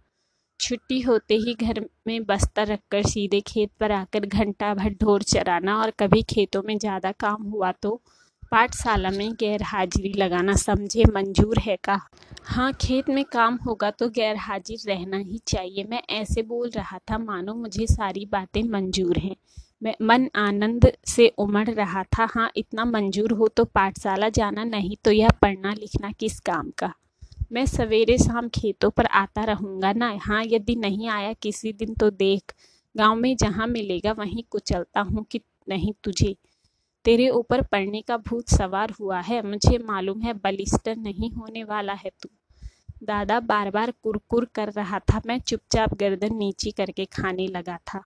छुट्टी 0.60 1.00
होते 1.02 1.36
ही 1.38 1.54
घर 1.54 1.84
में 2.08 2.24
बस्तर 2.26 2.68
रखकर 2.68 3.04
सीधे 3.04 3.42
खेत 3.42 3.72
पर 3.80 3.92
आकर 3.92 4.26
घंटा 4.26 4.74
भर 4.74 4.94
ढोर 5.02 5.24
चराना 5.24 5.78
और 5.78 5.92
कभी 6.00 6.22
खेतों 6.24 6.62
में 6.64 6.78
ज़्यादा 6.80 7.12
काम 7.20 7.44
हुआ 7.44 7.72
तो 7.72 8.00
पाठशाला 8.52 9.10
में 9.10 9.34
गैर 9.34 9.64
हाजिरी 9.64 10.14
लगाना 10.14 10.54
समझे 10.56 11.04
मंजूर 11.06 11.60
है 11.60 11.76
का? 11.84 12.00
हाँ 12.46 12.72
खेत 12.74 13.10
में 13.10 13.24
काम 13.26 13.56
होगा 13.66 13.90
तो 13.92 14.10
गैर 14.10 14.36
हाजिर 14.38 14.80
रहना 14.88 15.18
ही 15.18 15.40
चाहिए। 15.48 15.84
मैं 15.84 16.02
ऐसे 16.12 16.42
बोल 16.44 16.70
रहा 16.70 16.98
था, 17.10 17.18
मानो 17.18 17.54
मुझे 17.54 17.88
सारी 17.88 18.26
बातें 18.26 18.62
मंजूर 18.64 19.18
हैं। 19.18 19.36
मैं 19.84 19.96
मन 20.02 20.30
आनंद 20.36 20.92
से 21.08 21.28
उमड़ 21.38 21.70
रहा 21.70 22.04
था। 22.10 22.28
हाँ 22.32 22.50
इतना 22.58 22.86
मंजूर 22.86 23.32
हो 23.32 23.48
तो 23.48 23.66
पाठशाला 23.66 24.30
जाना 24.32 24.64
नहीं 24.66 24.96
तो 25.04 25.12
यह 25.12 25.30
पढ़ना 25.42 25.74
लिखना 25.74 26.12
किस 26.12 26.40
काम 26.42 26.70
का? 26.78 26.94
मैं 27.52 27.66
सवेरे 27.66 28.18
शाम 28.18 28.48
खेतों 28.50 28.90
पर 28.90 29.06
आता 29.06 29.44
रहूँगा 29.44 29.92
ना। 29.94 30.18
हाँ 30.22 30.44
यदि 30.46 30.76
नहीं 30.76 31.08
आया 31.10 31.34
किसी 31.34 31.74
दिन 31.74 31.94
तो 31.94 32.10
देख। 32.10 32.54
गाँव 32.96 33.16
में 33.16 33.36
जहाँ 33.38 33.68
मिलेगा 33.68 34.12
वहीं 34.12 34.44
कुचलता 34.52 35.02
हूँ 35.02 35.26
कि 35.32 35.42
नहीं 35.70 35.94
तुझे। 36.04 36.36
तेरे 37.06 37.30
ऊपर 37.30 37.62
पड़ने 37.62 38.02
का 38.02 38.18
भूत 38.18 38.50
सवार 38.50 38.94
हुआ 39.02 39.20
है। 39.20 39.42
मुझे 39.48 39.78
मालूम 39.78 40.22
है 40.22 40.34
बलिस्टर 40.34 40.96
नहीं 40.98 41.32
होने 41.32 41.64
वाला 41.64 41.94
है 41.94 42.12
तू। 42.24 42.30
दादा 43.04 43.40
बार 43.40 43.70
बार 43.72 43.94
कुरकुर 44.04 44.46
कर 44.56 44.72
रहा 44.72 45.00
था। 45.00 45.22
मैं 45.26 45.40
चुपचाप 45.40 45.94
गर्दन 45.94 46.36
नीची 46.36 46.72
करके 46.72 47.06
खाने 47.06 47.48
लगा 47.48 47.78
था। 47.88 48.04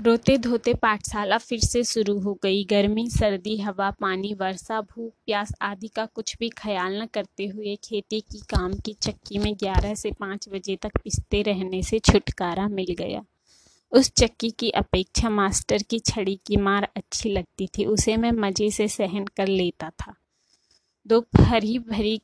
रोते 0.00 0.38
धोते 0.38 0.74
पाठशाला 0.74 1.38
फिर 1.38 1.58
से 1.58 1.84
शुरू 1.84 2.18
हो 2.20 2.38
गई। 2.42 2.64
गर्मी, 2.64 3.08
सर्दी, 3.10 3.56
हवा, 3.58 3.90
पानी, 3.90 4.34
वर्षा, 4.34 4.80
भूख, 4.80 5.12
प्यास 5.26 5.52
आदि 5.62 5.88
का 5.88 6.06
कुछ 6.06 6.36
भी 6.40 6.48
ख्याल 6.48 7.02
न 7.02 7.06
करते 7.06 7.46
हुए 7.46 7.76
खेती 7.76 8.20
की 8.20 8.38
काम 8.38 8.72
की 8.72 8.92
चक्की 8.92 9.38
में 9.38 9.54
ग्यारह 9.54 9.94
से 9.94 10.12
पाँच 10.12 10.48
बजे 10.48 10.76
तक 10.76 10.90
पिसते 11.04 11.42
रहने 11.42 11.82
से 11.82 11.98
छुटकारा 11.98 12.68
मिल 12.68 12.94
गया। 12.98 13.24
उस 13.92 14.10
चक्की 14.10 14.50
की 14.50 14.70
अपेक्षा 14.70 15.30
मास्टर 15.30 15.82
की 15.82 15.98
छड़ी 15.98 16.40
की 16.46 16.56
मार 16.56 16.88
अच्छी 16.96 17.28
लगती 17.28 17.66
थी। 17.66 17.84
उसे 17.84 18.16
मैं 18.16 18.32
मज़े 18.32 18.70
से 18.70 18.88
सहन 18.88 19.24
कर 19.24 19.46
लेता 19.46 19.90
था। 19.90 20.14
दोपहरी 21.06 21.78
भरी 21.78 22.20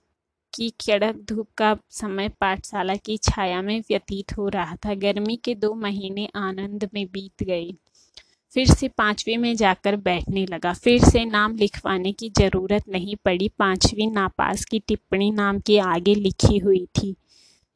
की 0.56 0.68
कड़क 0.80 1.16
धूप 1.28 1.46
का 1.56 1.76
समय 1.90 2.28
पाठशाला 2.40 2.94
की 2.96 3.16
छाया 3.16 3.60
में 3.62 3.80
व्यतीत 3.80 4.36
हो 4.38 4.48
रहा 4.48 4.76
था। 4.76 4.94
गर्मी 4.94 5.36
के 5.36 5.54
दो 5.54 5.74
महीने 5.74 6.28
आनंद 6.36 6.88
में 6.94 7.06
बीत 7.06 7.42
गए। 7.42 7.72
फिर 8.54 8.66
से 8.66 8.88
पांचवी 8.88 9.36
में 9.36 9.54
जाकर 9.56 9.96
बैठने 9.96 10.44
लगा। 10.46 10.72
फिर 10.72 11.04
से 11.04 11.24
नाम 11.24 11.56
लिखवाने 11.56 12.12
की 12.12 12.30
ज़रूरत 12.30 12.88
नहीं 12.88 13.16
पड़ी। 13.24 13.48
पांचवी 13.58 14.06
नापास 14.06 14.64
की 14.64 14.78
टिप्पणी 14.78 15.30
नाम 15.30 15.58
के 15.60 15.78
आगे 15.78 16.14
लिखी 16.14 16.58
हुई 16.58 16.84
थी। 16.98 17.14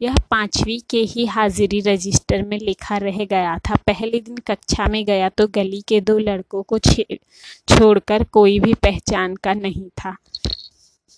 यह 0.00 0.14
पांचवी 0.30 0.78
के 0.90 0.98
ही 1.04 1.26
हाजिरी 1.26 1.80
रजिस्टर 1.80 2.42
में 2.42 2.58
लिखा 2.58 2.96
रह 2.96 3.24
गया 3.24 3.56
था। 3.58 3.74
पहले 3.86 4.20
दिन 4.20 4.36
कक्षा 4.46 4.86
में 4.86 5.04
गया 5.04 5.28
तो 5.28 5.46
गली 5.46 5.80
के 5.80 6.00
दो 6.00 6.18
लड़कों 6.18 6.62
को 6.62 6.78
छोड़कर 6.78 8.24
कोई 8.24 8.58
भी 8.60 8.74
पहचान 8.74 9.34
का 9.36 9.54
नहीं 9.54 9.88
था। 9.98 10.16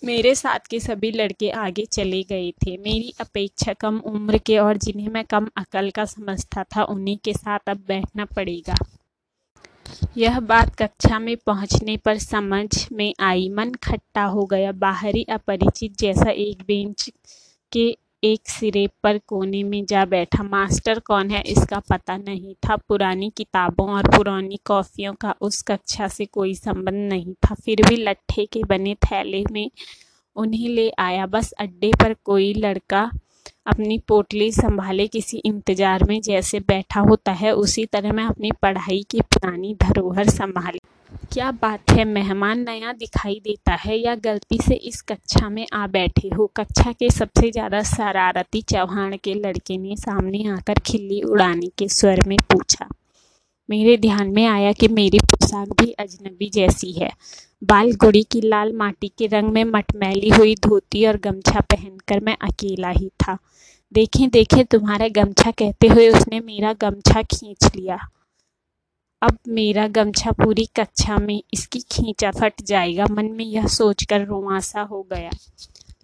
मेरे 0.03 0.35
साथ 0.35 0.59
के 0.69 0.79
सभी 0.79 1.11
लड़के 1.11 1.49
आगे 1.49 1.85
चले 1.85 2.23
गए 2.23 2.51
थे। 2.51 2.77
मेरी 2.77 3.13
अपेक्षा 3.21 3.73
कम 3.73 3.99
उम्र 3.99 4.37
के 4.37 4.57
और 4.57 4.77
जिन्हें 4.77 5.07
मैं 5.07 5.25
कम 5.25 5.47
अकल 5.57 5.89
का 5.89 6.05
समझता 6.05 6.63
था, 6.63 6.83
उन्हीं 6.83 7.17
के 7.17 7.33
साथ 7.33 7.59
अब 7.67 7.83
बैठना 7.87 8.25
पड़ेगा। 8.25 8.75
यह 10.17 10.39
बात 10.39 10.75
कक्षा 10.75 11.19
में 11.19 11.37
पहुँचने 11.37 11.97
पर 11.97 12.17
समझ 12.17 12.87
में 12.91 13.13
आई। 13.19 13.49
मन 13.49 13.73
खट्टा 13.73 14.23
हो 14.23 14.45
गया। 14.45 14.71
बाहरी 14.71 15.23
अपरिचित 15.23 15.97
जैसा 15.97 16.29
एक 16.29 16.63
बेंच 16.67 17.09
के 17.71 17.97
एक 18.23 18.49
सिरे 18.49 18.87
पर 19.03 19.17
कोने 19.27 19.63
में 19.63 19.85
जा 19.85 20.03
बैठा। 20.05 20.43
मास्टर 20.43 20.99
कौन 20.99 21.31
है, 21.31 21.41
इसका 21.41 21.79
पता 21.79 22.17
नहीं 22.17 22.53
था। 22.65 22.75
पुरानी 22.87 23.31
किताबों 23.37 23.89
और 23.89 24.07
पुरानी 24.07 24.59
कॉफ़ियों 24.65 25.13
का 25.13 25.33
उस 25.41 25.61
कक्षा 25.61 26.07
से 26.07 26.25
कोई 26.25 26.53
संबंध 26.55 27.09
नहीं 27.09 27.33
था। 27.33 27.55
फिर 27.55 27.81
भी 27.89 27.95
लट्ठे 27.95 28.45
के 28.45 28.63
बने 28.63 28.95
थैले 28.95 29.43
में 29.51 29.69
उन्हें 30.35 30.69
ले 30.69 30.89
आया। 30.99 31.25
बस 31.25 31.51
अड्डे 31.51 31.91
पर 32.01 32.13
कोई 32.13 32.53
लड़का 32.53 33.09
अपनी 33.65 33.97
पोटली 33.97 34.51
संभाले 34.51 35.07
किसी 35.07 35.37
इंतज़ार 35.37 36.03
में, 36.03 36.21
जैसे 36.21 36.59
बैठा 36.59 36.99
होता 36.99 37.31
है, 37.31 37.51
उसी 37.51 37.85
तरह 37.85 38.13
मैं 38.13 38.23
अपनी 38.23 38.51
पढ़ाई 38.51 39.05
की 39.11 39.21
पुरानी 39.21 39.73
धरोहर 39.81 40.29
संभाली। 40.29 40.79
क्या 41.33 41.51
बात 41.51 41.91
है, 41.91 42.05
मेहमान 42.05 42.59
नया 42.59 42.91
दिखाई 42.93 43.41
देता 43.43 43.73
है, 43.73 43.97
या 43.97 44.15
गलती 44.15 44.57
से 44.57 44.73
इस 44.73 45.01
कक्षा 45.01 45.49
में 45.49 45.65
आ 45.73 45.87
बैठे 45.87 46.27
हो? 46.27 46.51
कक्षा 46.57 46.91
के 46.91 47.09
सबसे 47.09 47.51
ज़्यादा 47.51 47.81
शरारती 47.83 48.61
चौहान 48.61 49.17
के 49.23 49.33
लड़के 49.33 49.77
ने 49.77 49.95
सामने 49.95 50.43
आकर 50.49 50.79
खिल्ली 50.85 51.21
उड़ाने 51.21 51.69
के 51.77 51.87
स्वर 51.87 52.21
में 52.27 52.37
पूछा। 52.51 52.89
मेरे 53.69 53.97
ध्यान 53.97 54.29
में 54.29 54.45
आया 54.45 54.71
कि 54.71 54.87
मेरी 54.87 55.19
पोशाक 55.19 55.69
भी 55.81 55.91
अजनबी 55.91 56.49
जैसी 56.49 56.91
है। 56.91 57.09
बाल 57.63 57.91
गुड़ी 57.91 58.23
की 58.23 58.41
लाल 58.41 58.73
माटी 58.73 59.07
के 59.17 59.27
रंग 59.27 59.51
में 59.51 59.63
मटमैली 59.63 60.29
हुई 60.29 60.55
धोती 60.55 61.05
और 61.05 61.17
गमछा 61.17 61.59
पहनकर 61.59 62.19
मैं 62.19 62.37
अकेला 62.41 62.89
ही 62.89 63.09
था। 63.09 63.37
देखें 63.93 64.29
देखें, 64.29 64.65
तुम्हारा 64.65 65.07
गमछा 65.07 65.51
कहते 65.51 65.87
हुए 65.87 66.09
उसने 66.09 66.39
मेरा 66.39 66.73
गमछा 66.73 67.21
खींच 67.21 67.75
लिया। 67.75 67.99
अब 69.21 69.37
मेरा 69.47 69.87
गमछा 69.87 70.31
पूरी 70.31 70.65
कक्षा 70.65 71.17
में 71.17 71.43
इसकी 71.53 71.79
खींचा 71.79 72.31
फट 72.31 72.53
जाएगा। 72.61 73.05
मन 73.11 73.25
में 73.25 73.45
यह 73.45 73.67
सोचकर 73.67 74.25
रोमासा 74.25 74.81
हो 74.81 75.07
गया। 75.13 75.29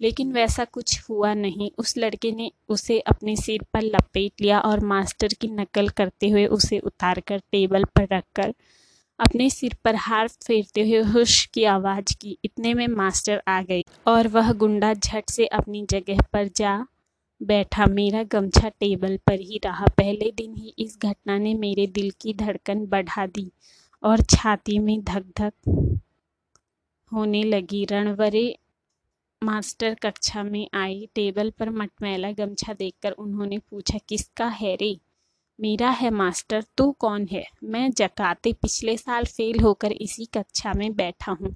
लेकिन 0.00 0.32
वैसा 0.32 0.64
कुछ 0.64 0.98
हुआ 1.10 1.32
नहीं। 1.34 1.70
उस 1.78 1.96
लड़के 1.96 2.32
ने 2.32 2.50
उसे 2.68 2.98
अपने 3.00 3.36
सिर 3.36 3.62
पर 3.72 3.82
लपेट 3.82 4.40
लिया 4.40 4.60
और 4.60 4.84
मास्टर 4.84 5.34
की 5.40 5.48
नकल 5.48 5.88
करते 5.88 6.28
हुए 6.28 6.46
उसे 6.48 6.78
उतारकर 6.78 7.38
टेबल 7.52 7.84
पर 7.84 8.06
रखकर 8.12 8.54
अपने 9.18 9.48
सिर 9.50 9.76
पर 9.84 9.96
हार 9.96 10.28
फेरते 10.28 10.80
हुए 10.80 11.00
हुश 11.12 11.44
की 11.46 11.64
आवाज़ 11.64 12.16
की। 12.16 12.38
इतने 12.44 12.72
में 12.74 12.86
मास्टर 12.88 13.42
आ 13.48 13.60
गए 13.62 13.82
और 14.06 14.28
वह 14.28 14.52
गुंडा 14.52 14.92
झट 14.94 15.30
से 15.30 15.46
अपनी 15.46 15.86
जगह 15.90 16.22
पर 16.32 16.48
जा 16.48 16.86
बैठा। 17.40 17.86
मेरा 17.86 18.22
गमछा 18.22 18.68
टेबल 18.68 19.16
पर 19.26 19.40
ही 19.40 19.60
रहा। 19.64 19.86
पहले 19.86 20.30
दिन 20.30 20.54
ही 20.56 20.74
इस 20.78 20.98
घटना 21.02 21.38
ने 21.38 21.54
मेरे 21.54 21.86
दिल 21.86 22.10
की 22.20 22.34
धड़कन 22.34 22.86
बढ़ा 22.86 23.26
दी 23.26 23.50
और 24.02 24.22
छाती 24.22 24.78
में 24.78 25.02
धक 25.04 25.24
धक 25.38 25.52
होने 27.12 27.42
लगी। 27.42 27.84
रणवरे 27.84 28.56
मास्टर 29.42 29.94
कक्षा 29.94 30.42
में 30.42 30.68
आई। 30.74 31.08
टेबल 31.14 31.50
पर 31.50 31.70
मटमैला 31.70 32.30
गमछा 32.30 32.72
देखकर 32.72 33.10
उन्होंने 33.10 33.58
पूछा, 33.58 33.98
किसका 34.08 34.46
है 34.46 34.74
रे? 34.76 34.96
मेरा 35.58 35.90
है 35.90 36.10
मास्टर। 36.10 36.64
तू 36.76 36.90
कौन 36.92 37.26
है? 37.26 37.44
मैं 37.64 37.90
जकाते 37.90 38.52
पिछले 38.52 38.96
साल 38.96 39.24
फेल 39.26 39.60
होकर 39.60 39.92
इसी 39.92 40.24
कक्षा 40.24 40.72
में 40.72 40.92
बैठा 40.96 41.32
हूँ। 41.32 41.54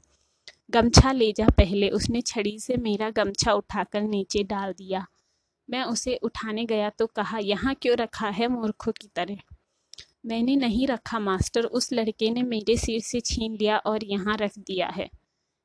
गमछा 0.71 1.12
ले 1.12 1.31
जा 1.33 1.47
पहले। 1.49 1.88
उसने 1.88 2.21
छड़ी 2.21 2.59
से 2.59 2.76
मेरा 2.76 3.11
गमछा 3.11 3.53
उठाकर 3.53 4.03
नीचे 4.03 4.43
डाल 4.43 4.73
दिया। 4.73 5.07
मैं 5.69 5.83
उसे 5.83 6.17
उठाने 6.17 6.64
गया 6.64 6.88
तो 6.91 7.07
कहा, 7.07 7.38
यहाँ 7.38 7.75
क्यों 7.75 7.97
रखा 7.97 8.29
है 8.29 8.49
मूर्खों 8.49 8.93
की 8.93 9.09
तरह? 9.17 9.37
मैंने 10.26 10.57
नहीं 10.57 10.87
रखा, 10.87 11.19
मास्टर। 11.19 11.64
उस 11.64 11.93
लड़के 11.93 12.31
ने 12.31 12.43
मेरे 12.43 12.76
सिर 12.76 13.00
से 13.00 13.21
छीन 13.21 13.57
लिया 13.57 13.76
और 13.76 14.05
यहाँ 14.05 14.37
रख 14.37 14.59
दिया 14.59 14.87
है। 14.87 15.09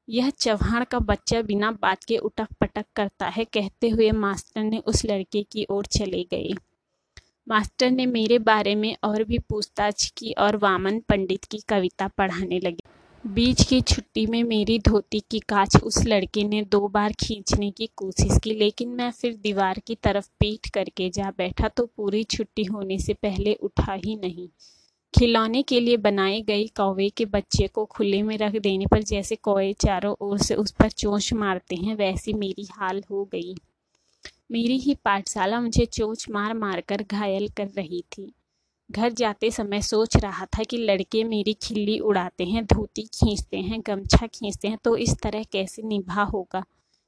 यह 0.09 0.29
चौहान 0.29 0.83
का 0.83 0.99
बच्चा 0.99 1.41
बिना 1.41 1.71
बात 1.71 2.03
के 2.03 2.17
उटक 2.17 2.47
पटक 2.61 2.85
करता 2.95 3.27
है, 3.27 3.43
कहते 3.45 3.89
हुए 3.89 4.11
मास्टर 4.11 4.63
ने 4.63 4.77
उस 4.77 5.05
लड़के 5.05 5.43
की 5.43 5.65
ओर 5.69 5.85
चले 5.85 6.23
गए। 6.23 6.53
मास्टर 7.47 7.91
ने 7.91 8.05
मेरे 8.05 8.39
बारे 8.39 8.75
में 8.75 8.95
और 9.03 9.23
भी 9.23 9.39
पूछताछ 9.39 10.13
की 10.17 10.31
और 10.33 10.57
वामन 10.57 10.99
पंडित 10.99 11.45
की 11.45 11.59
कविता 11.67 12.07
पढ़ाने 12.07 12.59
लगे। 12.59 12.87
बीच 13.23 13.63
की 13.63 13.81
छुट्टी 13.81 14.25
में 14.25 14.43
मेरी 14.43 14.79
धोती 14.79 15.19
की 15.19 15.39
कांच 15.39 15.77
उस 15.83 16.03
लड़के 16.05 16.43
ने 16.43 16.61
दो 16.61 16.87
बार 16.87 17.13
खींचने 17.13 17.71
की 17.71 17.87
कोशिश 17.95 18.37
की, 18.43 18.53
लेकिन 18.53 18.89
मैं 18.89 19.11
फिर 19.11 19.35
दीवार 19.35 19.79
की 19.79 19.95
तरफ़ 19.95 20.29
पीट 20.39 20.69
करके 20.69 21.09
जा 21.09 21.31
बैठा 21.37 21.67
तो 21.67 21.85
पूरी 21.85 22.23
छुट्टी 22.23 22.63
होने 22.63 22.99
से 22.99 23.13
पहले 23.13 23.53
उठा 23.53 23.93
ही 23.93 24.15
नहीं। 24.15 24.47
खिलौने 25.13 25.61
के 25.63 25.79
लिए 25.79 25.97
बनाए 25.97 26.41
गए 26.41 26.65
कौवे 26.67 27.09
के 27.09 27.25
बच्चे 27.25 27.67
को 27.67 27.85
खुले 27.85 28.21
में 28.23 28.37
रख 28.37 28.51
देने 28.51 28.85
पर 28.85 29.03
जैसे 29.03 29.35
कौवे 29.35 29.73
चारों 29.73 30.15
ओर 30.21 30.37
से 30.37 30.55
उस 30.55 30.71
पर 30.71 30.89
चोंच 30.89 31.33
मारते 31.33 31.75
हैं, 31.75 31.95
वैसी 31.95 32.33
मेरी 32.33 32.67
हाल 32.71 33.03
हो 33.11 33.23
गई। 33.25 33.55
मेरी 34.51 34.77
ही 34.77 34.95
पाठशाला 34.95 35.59
मुझे 35.61 35.85
चोंच 35.85 36.25
मार 36.29 36.53
मार 36.53 36.81
कर 36.81 37.03
घायल 37.11 37.47
कर 37.47 37.67
रही 37.67 38.01
थी। 38.01 38.33
घर 38.91 39.11
जाते 39.11 39.51
समय 39.51 39.81
सोच 39.81 40.17
रहा 40.17 40.45
था 40.45 40.63
कि 40.63 40.77
लड़के 40.77 41.23
मेरी 41.23 41.53
खिल्ली 41.53 41.99
उड़ाते 41.99 42.45
हैं, 42.45 42.65
धोती 42.65 43.01
खींचते 43.01 43.57
हैं, 43.57 43.81
गमछा 43.87 44.27
खींचते 44.27 44.67
हैं 44.67 44.77
तो 44.83 44.95
इस 44.97 45.15
तरह 45.23 45.43
कैसे 45.43 45.81
निभा 45.81 46.23
होगा? 46.23 46.63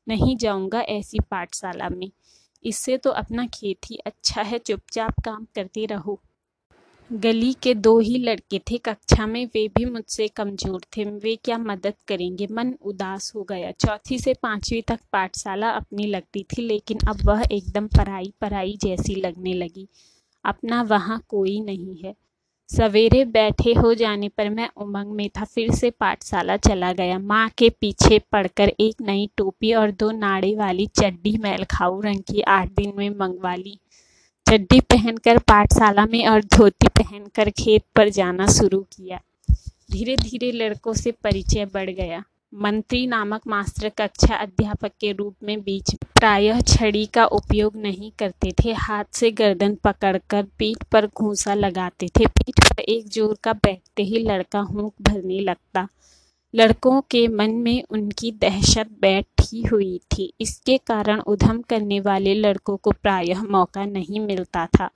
नहीं 0.07 0.37
जाऊँगा 0.37 0.81
ऐसी 0.81 1.19
पाठशाला 1.19 1.89
में। 1.89 2.11
इससे 2.65 2.97
तो 2.97 3.09
अपना 3.09 3.45
खेत 3.45 3.89
ही 3.89 3.97
अच्छा 4.05 4.41
है, 4.41 4.59
चुपचाप 4.59 5.13
काम 5.25 5.47
करते 5.55 5.85
रहो। 5.85 6.19
गली 7.11 7.51
के 7.53 7.73
दो 7.75 7.97
ही 7.99 8.17
लड़के 8.17 8.59
थे। 8.71 8.77
कक्षा 8.77 9.25
में 9.27 9.45
वे 9.45 9.67
भी 9.67 9.85
मुझसे 9.85 10.27
कमज़ोर 10.27 10.81
थे। 10.97 11.03
वे 11.05 11.35
क्या 11.35 11.57
मदद 11.57 11.93
करेंगे? 12.07 12.47
मन 12.51 12.73
उदास 12.81 13.31
हो 13.35 13.43
गया। 13.43 13.71
चौथी 13.71 14.19
से 14.19 14.33
पाँचवीं 14.33 14.81
तक 14.81 14.99
पाठशाला 15.11 15.69
अपनी 15.69 16.05
लगती 16.05 16.43
थी, 16.43 16.61
लेकिन 16.61 16.99
अब 17.07 17.25
वह 17.25 17.43
एकदम 17.51 17.87
पराई 17.87 18.31
पराई 18.41 18.77
जैसी 18.83 19.15
लगने 19.15 19.53
लगी। 19.53 19.87
अपना 20.45 20.81
वहाँ 20.83 21.21
कोई 21.29 21.59
नहीं 21.61 21.97
है। 21.97 22.15
सवेरे 22.69 23.23
बैठे 23.25 23.73
हो 23.73 23.93
जाने 23.93 24.29
पर 24.29 24.49
मैं 24.49 24.69
उमंग 24.77 25.11
में 25.11 25.29
था। 25.29 25.45
फिर 25.45 25.71
से 25.71 25.89
पाठशाला 25.89 26.57
चला 26.59 26.93
गया। 26.93 27.19
माँ 27.19 27.47
के 27.57 27.69
पीछे 27.71 28.19
पड़कर 28.31 28.69
एक 28.79 29.01
नई 29.01 29.29
टोपी 29.37 29.73
और 29.73 29.91
दो 29.91 30.11
नाड़े 30.11 30.55
वाली 30.55 30.87
चड्डी 30.99 31.37
मैलखाऊ 31.37 32.01
रंग 32.01 32.21
की 32.23 32.41
आठ 32.41 32.71
दिन 32.71 32.93
में 32.97 33.09
मंगवा 33.09 33.55
ली। 33.55 33.79
चड्डी 34.51 34.79
पहनकर 34.81 35.37
पाठशाला 35.37 36.05
में 36.05 36.27
और 36.27 36.41
धोती 36.55 36.87
पहनकर 36.87 37.49
खेत 37.49 37.83
पर 37.95 38.09
जाना 38.09 38.47
शुरू 38.47 38.79
किया। 38.79 39.19
धीरे 39.91 40.15
धीरे 40.15 40.51
लड़कों 40.51 40.93
से 40.93 41.11
परिचय 41.11 41.65
बढ़ 41.65 41.89
गया। 41.89 42.23
मंत्री 42.53 43.07
नामक 43.07 43.41
मास्टर 43.47 43.89
कक्षा 43.89 44.35
अध्यापक 44.35 44.91
के 45.01 45.11
रूप 45.11 45.35
में 45.43 45.61
बीच 45.61 45.95
प्रायः 45.95 46.61
छड़ी 46.61 47.05
का 47.05 47.25
उपयोग 47.25 47.77
नहीं 47.77 48.11
करते 48.19 48.51
थे। 48.51 48.73
हाथ 48.73 49.05
से 49.13 49.31
गर्दन 49.31 49.75
पकड़कर 49.75 50.43
पीठ 50.43 50.83
पर 50.83 51.07
घूसा 51.07 51.53
लगाते 51.53 52.07
थे। 52.07 52.25
पीठ 52.27 52.63
पर 52.73 52.81
एक 52.81 53.07
ज़ोर 53.07 53.37
का 53.43 53.53
बैठते 53.53 54.03
ही 54.03 54.19
लड़का 54.19 54.59
हूँक 54.59 54.93
भरने 55.01 55.39
लगता। 55.39 55.87
लड़कों 56.53 57.01
के 57.01 57.27
मन 57.27 57.51
में 57.51 57.83
उनकी 57.91 58.31
दहशत 58.31 58.87
बैठी 59.01 59.30
हुई 59.61 59.99
थी। 60.11 60.31
इसके 60.41 60.77
कारण 60.77 61.19
उधम 61.21 61.61
करने 61.61 61.99
वाले 61.99 62.33
लड़कों 62.35 62.77
को 62.77 62.91
प्रायः 62.93 63.41
मौका 63.43 63.85
नहीं 63.85 64.19
मिलता 64.19 64.65
था। 64.69 64.89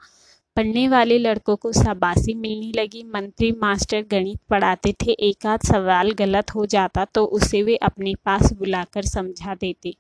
पढ़ने 0.58 0.88
वाले 0.88 1.18
लड़कों 1.18 1.56
को 1.56 1.72
शाबाशी 1.74 2.34
मिलने 2.34 2.72
लगी। 2.76 3.04
मंत्री, 3.06 3.52
मास्टर, 3.52 4.06
गणित 4.12 4.40
पढ़ाते 4.50 4.94
थे। 5.02 5.12
एक 5.22 5.46
आध 5.46 5.66
सवाल 5.66 6.12
गलत 6.14 6.56
हो 6.56 6.66
जाता 6.66 7.06
तो 7.06 7.26
उसे 7.26 7.62
वे 7.64 7.76
अपने 7.84 8.14
पास 8.26 8.52
बुलाकर 8.54 9.06
समझा 9.06 9.56
देते। 9.56 9.96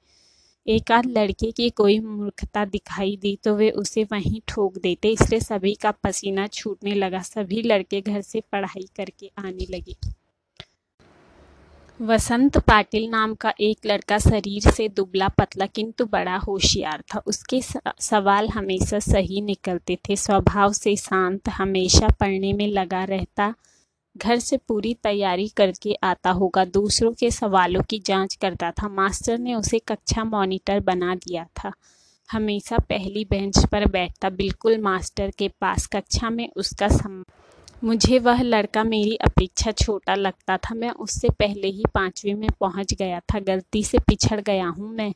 एक 0.65 0.91
आध 0.91 1.05
लड़के 1.07 1.51
की 1.51 1.69
कोई 1.69 1.99
मूर्खता 1.99 2.65
दिखाई 2.65 3.17
दी 3.21 3.37
तो 3.43 3.55
वे 3.55 3.69
उसे 3.71 4.03
वहीं 4.03 4.41
ठोक 4.47 4.77
देते। 4.77 5.09
इसलिए 5.09 5.39
सभी 5.39 5.73
का 5.73 5.91
पसीना 6.03 6.47
छूटने 6.49 6.93
लगा। 6.93 7.19
सभी 7.23 7.61
लड़के 7.61 8.01
घर 8.01 8.21
से 8.21 8.41
पढ़ाई 8.51 8.87
करके 8.95 9.31
आने 9.37 9.65
लगे। 9.69 9.95
वसंत 12.01 12.57
पाटिल 12.57 13.07
नाम 13.09 13.33
का 13.35 13.53
एक 13.61 13.85
लड़का 13.85 14.17
शरीर 14.17 14.71
से 14.71 14.87
दुबला 14.89 15.27
पतला 15.27 15.65
किंतु 15.65 16.05
बड़ा 16.05 16.35
होशियार 16.37 17.03
था। 17.13 17.19
उसके 17.27 17.61
सवाल 17.99 18.49
हमेशा 18.49 18.99
सही 18.99 19.41
निकलते 19.41 19.97
थे। 20.09 20.15
स्वभाव 20.15 20.73
से 20.73 20.95
शांत, 20.95 21.49
हमेशा 21.49 22.07
पढ़ने 22.07 22.51
में 22.53 22.67
लगा 22.67 23.03
रहता, 23.03 23.53
घर 24.17 24.39
से 24.39 24.57
पूरी 24.57 24.93
तैयारी 24.93 25.47
करके 25.47 25.95
आता 26.03 26.31
होगा। 26.31 26.65
दूसरों 26.65 27.13
के 27.13 27.31
सवालों 27.31 27.81
की 27.81 27.99
जाँच 27.99 28.35
करता 28.35 28.71
था। 28.71 28.87
मास्टर 28.89 29.37
ने 29.37 29.55
उसे 29.55 29.79
कक्षा 29.79 30.23
मॉनिटर 30.23 30.79
बना 30.79 31.15
दिया 31.15 31.45
था। 31.55 31.71
हमेशा 32.29 32.77
पहली 32.77 33.25
बेंच 33.25 33.65
पर 33.65 33.85
बैठता, 33.85 34.29
बिल्कुल 34.29 34.77
मास्टर 34.77 35.31
के 35.37 35.47
पास। 35.61 35.87
कक्षा 35.87 36.29
में 36.29 36.49
उसका 36.55 36.87
सम 36.87 37.23
मुझे 37.85 38.19
वह 38.19 38.41
लड़का 38.41 38.83
मेरी 38.83 39.15
अपेक्षा 39.15 39.71
छोटा 39.71 40.15
लगता 40.15 40.57
था। 40.57 40.75
मैं 40.75 40.89
उससे 40.89 41.29
पहले 41.29 41.67
ही 41.67 41.83
पाँचवीं 41.93 42.33
में 42.35 42.49
पहुँच 42.59 42.93
गया 42.93 43.19
था। 43.19 43.39
गलती 43.39 43.83
से 43.83 43.99
पिछड़ 43.99 44.39
गया 44.41 44.67
हूँ 44.67 44.89
मैं। 44.89 45.13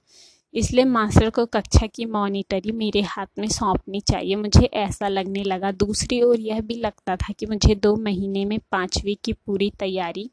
इसलिए 0.54 0.86
मास्टर 0.86 1.30
को 1.30 1.46
कक्षा 1.46 1.88
की 1.88 2.06
मॉनिटरी 2.06 2.72
मेरे 2.72 3.02
हाथ 3.02 3.26
में 3.40 3.48
सौंपनी 3.48 4.00
चाहिए। 4.00 4.36
मुझे 4.36 4.66
ऐसा 4.66 5.08
लगने 5.08 5.44
लगा। 5.44 5.72
दूसरी 5.72 6.22
ओर 6.22 6.40
यह 6.40 6.62
भी 6.62 6.76
लगता 6.76 7.16
था 7.16 7.34
कि 7.34 7.46
मुझे 7.46 7.76
दो 7.76 7.96
महीने 7.96 8.46
में 8.46 8.60
पाँचवीं 8.72 9.16
की 9.24 9.34
पूरी 9.34 9.72
तैयारी 9.80 10.30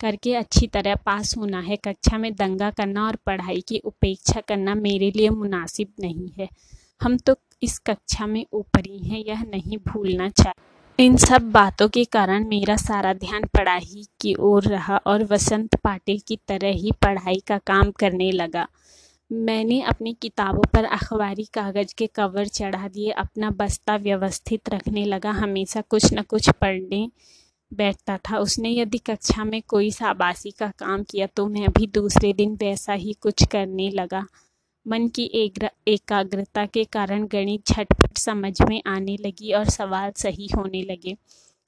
करके 0.00 0.34
अच्छी 0.34 0.66
तरह 0.66 0.94
पास 0.94 1.36
होना 1.36 1.60
है। 1.60 1.76
कक्षा 1.76 2.18
में 2.18 2.34
दंगा 2.34 2.70
करना 2.70 3.06
और 3.06 3.16
पढ़ाई 3.16 3.60
की 3.60 3.78
उपेक्षा 3.78 4.40
करना 4.40 4.74
मेरे 4.74 5.10
लिए 5.10 5.30
मुनासिब 5.30 5.92
नहीं 6.00 6.30
है। 6.38 6.48
हम 7.02 7.16
तो 7.16 7.36
इस 7.62 7.78
कक्षा 7.78 8.26
में 8.26 8.46
ऊपरी 8.52 8.98
हैं। 8.98 9.24
यह 9.24 9.42
नहीं 9.42 9.78
भूलना 9.78 10.28
चाहिए। 10.28 10.74
इन 10.98 11.16
सब 11.16 11.50
बातों 11.52 11.88
के 11.88 12.04
कारण 12.04 12.46
मेरा 12.48 12.74
सारा 12.76 13.12
ध्यान 13.14 13.42
पढ़ाई 13.54 14.04
की 14.20 14.34
ओर 14.40 14.64
रहा 14.64 14.96
और 15.06 15.24
वसंत 15.24 15.74
पाटिल 15.74 16.20
की 16.28 16.38
तरह 16.48 16.70
ही 16.74 16.92
पढ़ाई 17.02 17.42
का 17.46 17.58
काम 17.58 17.90
करने 17.90 18.30
लगा। 18.32 18.66
मैंने 19.30 19.80
अपनी 19.82 20.12
किताबों 20.22 20.62
पर 20.74 20.84
अखबारी 20.86 21.44
कागज़ 21.54 21.94
के 21.98 22.06
कवर 22.06 22.46
चढ़ा 22.48 22.88
दिए, 22.88 23.10
अपना 23.10 23.50
बस्ता 23.50 23.96
व्यवस्थित 23.96 24.68
रखने 24.68 25.04
लगा, 25.04 25.30
हमेशा 25.32 25.80
कुछ 25.80 26.12
न 26.14 26.22
कुछ 26.22 26.50
पढ़ने 26.50 27.08
बैठता 27.72 28.16
था। 28.18 28.38
उसने 28.38 28.70
यदि 28.70 28.98
कक्षा 29.00 29.44
में 29.44 29.60
कोई 29.68 29.90
शाबाशी 29.90 30.50
का 30.50 30.72
काम 30.78 31.02
किया 31.02 31.26
तो 31.26 31.46
मैं 31.48 31.68
भी 31.68 31.86
दूसरे 31.94 32.32
दिन 32.32 32.54
वैसा 32.54 32.92
ही 32.94 33.12
कुछ 33.12 33.44
करने 33.46 33.90
लगा। 33.90 34.26
मन 34.86 35.06
की 35.08 35.24
एकाग्रता 35.88 36.64
के 36.66 36.84
कारण 36.84 37.26
गणित 37.26 37.72
झटपट 37.72 38.18
समझ 38.18 38.52
में 38.62 38.82
आने 38.86 39.16
लगी 39.20 39.52
और 39.52 39.68
सवाल 39.70 40.12
सही 40.16 40.48
होने 40.56 40.82
लगे। 40.82 41.16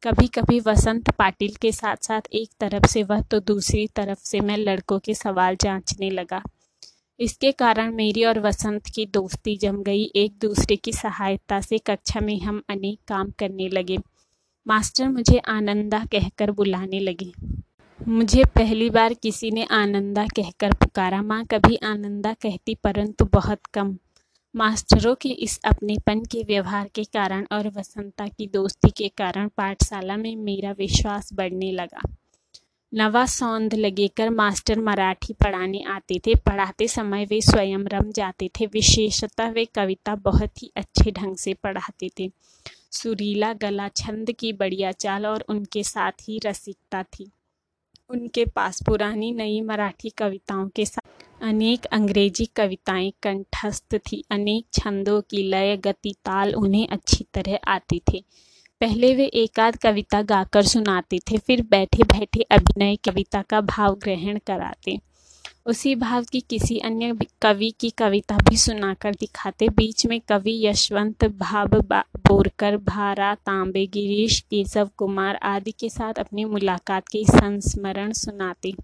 कभी 0.02 0.26
कभी 0.26 0.60
वसंत 0.60 1.10
पाटिल 1.10 1.54
के 1.54 1.72
साथ 1.72 1.96
साथ 2.02 2.28
एक 2.32 2.50
तरफ़ 2.60 2.87
से 2.87 3.02
वह 3.02 3.22
तो 3.22 3.40
दूसरी 3.40 3.87
तरफ़ 3.87 4.18
से 4.18 4.40
मैं 4.40 4.56
लड़कों 4.56 4.98
के 4.98 5.14
सवाल 5.14 5.56
जांचने 5.60 6.10
लगा। 6.10 6.42
इसके 7.20 7.52
कारण 7.52 7.94
मेरी 7.94 8.25
और 8.25 8.38
वसंत 8.38 8.87
की 8.94 9.06
दोस्ती 9.06 9.56
जम 9.56 9.82
गई। 9.82 10.04
एक 10.16 10.38
दूसरे 10.40 10.76
की 10.76 10.92
सहायता 10.92 11.60
से 11.60 11.78
कक्षा 11.78 12.20
में 12.20 12.38
हम 12.40 12.62
अनेक 12.70 12.98
काम 13.08 13.30
करने 13.30 13.69
लगे। 13.69 13.99
मास्टर 14.66 15.08
मुझे 15.08 15.38
आनंदा 15.38 16.04
कहकर 16.12 16.50
बुलाने 16.50 17.00
लगे। 17.00 17.32
मुझे 17.99 18.45
पहली 18.45 18.91
बार 18.91 19.15
किसी 19.15 19.50
ने 19.50 19.65
आनंदा 19.65 20.26
कहकर 20.26 20.73
पुकारा। 20.73 21.23
माँ 21.23 21.45
कभी 21.45 21.76
आनंदा 21.76 22.32
कहती, 22.32 22.75
परंतु 22.75 23.25
बहुत 23.25 23.67
कम। 23.75 23.97
मास्टरों 24.54 25.15
के 25.15 25.28
इस 25.28 25.58
अपनेपन 25.65 26.21
के 26.25 26.43
व्यवहार 26.43 26.89
के 26.95 27.04
कारण 27.04 27.47
और 27.52 27.69
वसंता 27.69 28.26
की 28.28 28.47
दोस्ती 28.47 28.91
के 28.91 29.08
कारण 29.08 29.49
पाठशाला 29.49 30.17
में 30.17 30.37
मेरा 30.37 30.73
विश्वास 30.73 31.32
बढ़ने 31.32 31.71
लगा। 31.73 32.02
नवा 32.95 33.25
सौंद 33.26 33.75
लगेकर 33.75 34.30
मास्टर 34.30 34.78
मराठी 34.78 35.32
पढ़ाने 35.32 35.82
आते 35.82 36.21
थे। 36.26 36.34
पढ़ाते 36.34 36.89
समय 36.89 37.25
वे 37.25 37.41
स्वयं 37.41 37.84
रम 37.84 38.11
जाते 38.11 38.50
थे। 38.61 38.67
विशेषतः 38.67 39.50
वे 39.50 39.65
कविता 39.65 40.15
बहुत 40.15 40.63
ही 40.63 40.71
अच्छे 40.76 41.11
ढंग 41.11 41.37
से 41.37 41.54
पढ़ाते 41.54 42.11
थे। 42.21 42.30
सुरीला 42.93 43.52
गला 43.52 43.89
छंद 43.89 44.32
की 44.32 44.52
बढ़िया 44.52 44.93
चाल 44.93 45.26
और 45.26 45.45
उनके 45.49 45.82
साथ 45.82 46.13
ही 46.13 46.41
रसिकता 46.47 47.02
थी। 47.02 47.30
उनके 48.10 48.44
पास 48.44 48.82
पुरानी 48.82 49.32
नई 49.32 49.60
मराठी 49.60 50.10
कविताओं 50.10 50.68
के 50.68 50.84
साथ 50.86 51.42
अनेक 51.42 51.84
अंग्रेज़ी 51.84 52.44
कविताएँ 52.47 53.12
कंठस्थ 53.23 53.97
थी। 53.97 54.25
अनेक 54.30 54.66
छंदों 54.73 55.21
की 55.21 55.42
लय 55.42 55.76
गति 55.76 56.14
ताल 56.25 56.54
उन्हें 56.54 56.86
अच्छी 56.88 57.26
तरह 57.34 57.58
आती 57.66 57.99
थी। 57.99 58.25
पहले 58.80 59.14
वे 59.14 59.25
एकाध 59.25 59.76
कविता 59.76 60.23
गाकर 60.23 60.62
सुनाते 60.62 61.18
थे, 61.18 61.38
फिर 61.38 61.62
बैठे 61.62 62.02
बैठे 62.02 62.42
अभिनय 62.42 62.97
कविता 62.97 63.42
का 63.42 63.60
भाव 63.60 63.94
ग्रहण 63.94 64.38
कराते। 64.47 64.99
उसी 65.69 65.95
भाव 65.95 66.25
की 66.25 66.41
किसी 66.41 66.78
अन्य 66.78 67.17
कवि 67.43 67.75
की 67.81 67.91
कविता 67.91 68.37
भी 68.37 68.57
सुनाकर 68.57 69.15
दिखाते। 69.15 69.69
बीच 69.69 70.07
में 70.07 70.21
कवि 70.21 70.67
यशवंत, 70.67 71.25
भाव 71.25 71.69
बोरकर, 71.69 72.76
भारा, 72.76 73.35
तांबे, 73.35 73.87
गिरीश, 73.87 74.41
केशव 74.41 74.91
कुमार 74.97 75.37
आदि 75.37 75.71
के 75.71 75.89
साथ 75.89 76.15
अपनी 76.15 76.45
मुलाकात 76.45 77.09
के 77.09 77.25
संस्मरण 77.25 78.13
सुनाते। 78.13 78.75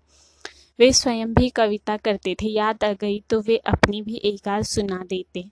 वे 0.79 0.93
स्वयं 0.93 1.35
भी 1.35 1.49
कविता 1.49 1.97
करते 1.97 2.35
थे। 2.35 2.47
याद 2.47 2.85
आ 2.85 2.93
गई 2.93 3.23
तो 3.31 3.41
वे 3.41 3.57
अपनी 3.57 4.03
भी 4.03 4.21
एक 4.25 4.49
आध 4.49 4.63
सुना 4.63 5.05
देते। 5.11 5.49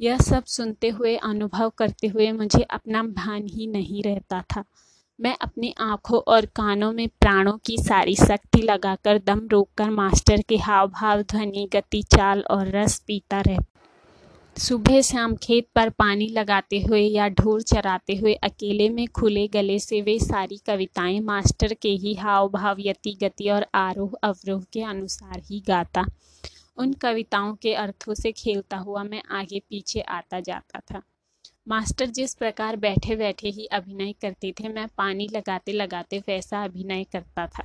यह 0.00 0.18
सब 0.18 0.44
सुनते 0.44 0.88
हुए, 0.88 1.16
अनुभव 1.16 1.70
करते 1.70 2.06
हुए 2.06 2.32
मुझे 2.32 2.62
अपना 2.62 3.02
भान 3.02 3.46
ही 3.46 3.66
नहीं 3.66 4.02
रहता 4.02 4.42
था। 4.42 4.64
मैं 5.18 5.36
अपनी 5.40 5.74
आँखों 5.80 6.20
और 6.28 6.46
कानों 6.46 6.92
में 6.92 7.08
प्राणों 7.08 7.52
की 7.66 7.76
सारी 7.78 8.14
शक्ति 8.16 8.62
लगाकर 8.62 9.18
दम 9.18 9.46
रोककर 9.52 9.90
मास्टर 9.90 10.42
के 10.48 10.56
हाव 10.56 10.88
भाव 10.88 11.22
ध्वनि 11.22 11.68
गति 11.72 12.02
चाल 12.02 12.40
और 12.50 12.68
रस 12.68 12.98
पीता 12.98 13.40
रह 13.40 13.58
सुबह 14.56 15.00
शाम 15.00 15.34
खेत 15.36 15.68
पर 15.74 15.90
पानी 15.90 16.26
लगाते 16.28 16.80
हुए 16.80 17.00
या 17.00 17.28
ढोर 17.28 17.62
चराते 17.62 18.16
हुए 18.16 18.34
अकेले 18.34 18.88
में 18.88 19.06
खुले 19.08 19.46
गले 19.48 19.78
से 19.78 20.00
वे 20.00 20.18
सारी 20.18 20.56
कविताएँ 20.66 21.20
मास्टर 21.20 21.74
के 21.74 21.88
ही 21.88 22.14
हाव 22.14 22.48
भाव 22.48 22.76
यति 22.80 23.16
गति 23.22 23.48
और 23.50 23.66
आरोह 23.74 24.18
अवरोह 24.22 24.62
के 24.72 24.82
अनुसार 24.82 25.40
ही 25.40 25.62
गाता। 25.68 26.04
उन 26.76 26.92
कविताओं 26.92 27.54
के 27.54 27.74
अर्थों 27.74 28.14
से 28.14 28.32
खेलता 28.32 28.76
हुआ 28.76 29.02
मैं 29.02 29.22
आगे 29.30 29.60
पीछे 29.60 30.00
आता 30.00 30.40
जाता 30.40 30.80
था। 30.80 31.02
मास्टर 31.68 32.06
जिस 32.06 32.34
प्रकार 32.34 32.76
बैठे 32.76 33.16
बैठे 33.16 33.48
ही 33.48 33.66
अभिनय 33.66 34.12
करते 34.12 34.54
थे, 34.60 34.68
मैं 34.68 34.88
पानी 34.98 35.28
लगाते 35.32 35.72
लगाते 35.72 36.18
वैसा 36.18 36.64
अभिनय 36.64 37.04
करता 37.04 37.46
था। 37.46 37.64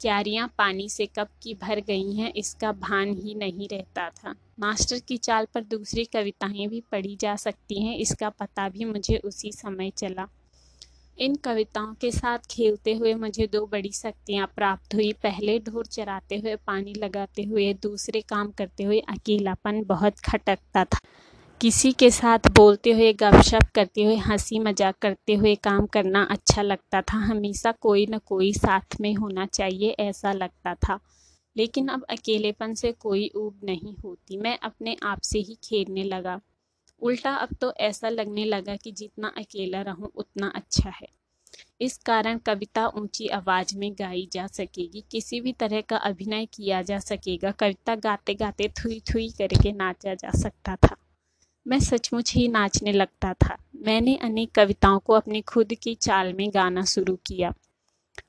क्यारियाँ 0.00 0.54
पानी 0.58 0.88
से 0.88 1.06
कब 1.06 1.28
की 1.42 1.54
भर 1.54 1.80
गई 1.80 2.14
हैं, 2.14 2.32
इसका 2.32 2.72
भान 2.72 3.14
ही 3.14 3.34
नहीं 3.34 3.68
रहता 3.68 4.10
था। 4.10 4.34
मास्टर 4.60 4.98
की 4.98 5.16
चाल 5.16 5.46
पर 5.54 5.64
दूसरी 5.64 6.04
कविताएँ 6.04 6.68
भी 6.68 6.80
पढ़ी 6.80 7.16
जा 7.16 7.36
सकती 7.36 7.82
हैं, 7.82 7.96
इसका 7.96 8.28
पता 8.28 8.68
भी 8.68 8.84
मुझे 8.84 9.16
उसी 9.16 9.52
समय 9.52 9.90
चला। 9.90 10.28
इन 11.18 11.34
कविताओं 11.34 11.94
के 11.94 12.10
साथ 12.10 12.38
खेलते 12.50 12.94
हुए 12.94 13.14
मुझे 13.14 13.46
दो 13.46 13.66
बड़ी 13.66 13.92
शक्तियाँ 13.92 14.46
प्राप्त 14.56 14.94
हुई। 14.94 15.12
पहले 15.12 15.58
ढोर 15.58 15.86
चराते 15.86 16.36
हुए, 16.36 16.56
पानी 16.56 16.94
लगाते 16.94 17.42
हुए, 17.42 17.74
दूसरे 17.74 18.20
काम 18.20 18.50
करते 18.50 18.82
हुए 18.82 19.00
अकेलापन 19.00 19.84
बहुत 19.84 20.18
खटकता 20.18 20.84
था। 20.84 20.98
किसी 21.60 21.92
के 21.92 22.10
साथ 22.10 22.38
बोलते 22.52 22.92
हुए, 22.92 23.12
गपशप 23.12 23.70
करते 23.74 24.04
हुए 24.04 24.16
हँसी 24.16 24.58
मज़ाक 24.58 24.98
करते 24.98 25.34
हुए 25.34 25.54
काम 25.54 25.86
करना 25.86 26.22
अच्छा 26.22 26.62
लगता 26.62 27.02
था। 27.02 27.16
हमेशा 27.16 27.72
कोई 27.72 28.06
न 28.06 28.18
कोई 28.18 28.52
साथ 28.52 29.00
में 29.00 29.14
होना 29.14 29.46
चाहिए, 29.46 29.90
ऐसा 29.90 30.32
लगता 30.32 30.74
था। 30.74 30.98
लेकिन 31.56 31.88
अब 31.88 32.04
अकेलेपन 32.10 32.74
से 32.74 32.92
कोई 32.92 33.30
ऊब 33.36 33.60
नहीं 33.64 33.94
होती। 34.04 34.36
मैं 34.36 34.58
अपने 34.58 34.96
आप 35.02 35.20
से 35.20 35.38
ही 35.38 35.54
खेलने 35.64 36.04
लगा। 36.04 36.40
उल्टा 37.02 37.34
अब 37.34 37.54
तो 37.60 37.72
ऐसा 37.80 38.08
लगने 38.08 38.44
लगा 38.44 38.76
कि 38.76 38.92
जितना 38.92 39.28
अकेला 39.28 39.82
रहूँ, 39.82 40.10
उतना 40.14 40.52
अच्छा 40.54 40.90
है। 40.90 41.08
इस 41.80 41.98
कारण 41.98 42.38
कविता 42.38 42.86
ऊँची 42.86 43.28
आवाज़ 43.28 43.76
में 43.78 43.92
गाई 43.92 44.28
जा 44.32 44.46
सकेगी। 44.46 45.04
किसी 45.10 45.40
भी 45.40 45.52
तरह 45.52 45.80
का 45.80 45.96
अभिनय 45.96 46.46
किया 46.46 46.82
जा 46.82 46.98
सकेगा। 46.98 47.50
कविता 47.50 47.94
गाते 47.94 48.34
गाते 48.34 48.68
थुई 48.68 49.00
थुई 49.00 49.28
करके 49.28 49.72
नाचा 49.72 50.14
जा 50.14 50.30
सकता 50.30 50.76
था। 50.76 50.96
मैं 51.66 51.78
सचमुच 51.80 52.32
ही 52.34 52.46
नाचने 52.48 52.92
लगता 52.92 53.32
था। 53.34 53.56
मैंने 53.86 54.16
अनेक 54.16 54.52
कविताओं 54.52 54.98
को 54.98 55.12
अपनी 55.12 55.40
खुद 55.40 55.74
की 55.74 55.94
चाल 55.94 56.32
में 56.32 56.48
गाना 56.54 56.84
शुरू 56.84 57.18
किया। 57.26 57.52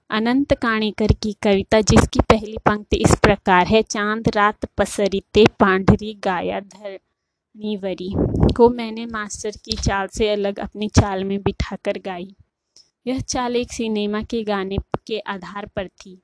अनंत 0.10 0.54
काणेकर 0.54 1.12
की 1.14 1.32
कविता 1.34 1.80
जिसकी 1.82 2.20
पहली 2.20 2.58
पंक्ति 2.66 2.98
इस 2.98 3.16
प्रकार 3.16 3.68
है, 3.68 3.82
चाँद 3.82 4.28
रात 4.36 4.66
पसरिते 4.78 5.46
पांढरी 5.60 6.14
गाया 6.24 6.60
धरणीवरी 6.60 8.14
को 8.54 8.70
मैंने 8.70 9.06
मास्टर 9.06 9.52
की 9.66 9.76
चाल 9.78 10.08
से 10.08 10.30
अलग 10.30 10.60
अपनी 10.60 10.88
चाल 10.90 11.24
में 11.24 11.42
बिठाकर 11.42 12.00
गाई। 12.06 12.36
यह 13.08 13.20
चाल 13.20 13.56
एक 13.56 13.72
सिनेमा 13.72 14.22
के 14.22 14.44
गाने 14.44 14.78
के 15.08 15.20
आधार 15.20 15.66
पर 15.66 15.88
थी। 15.88 16.22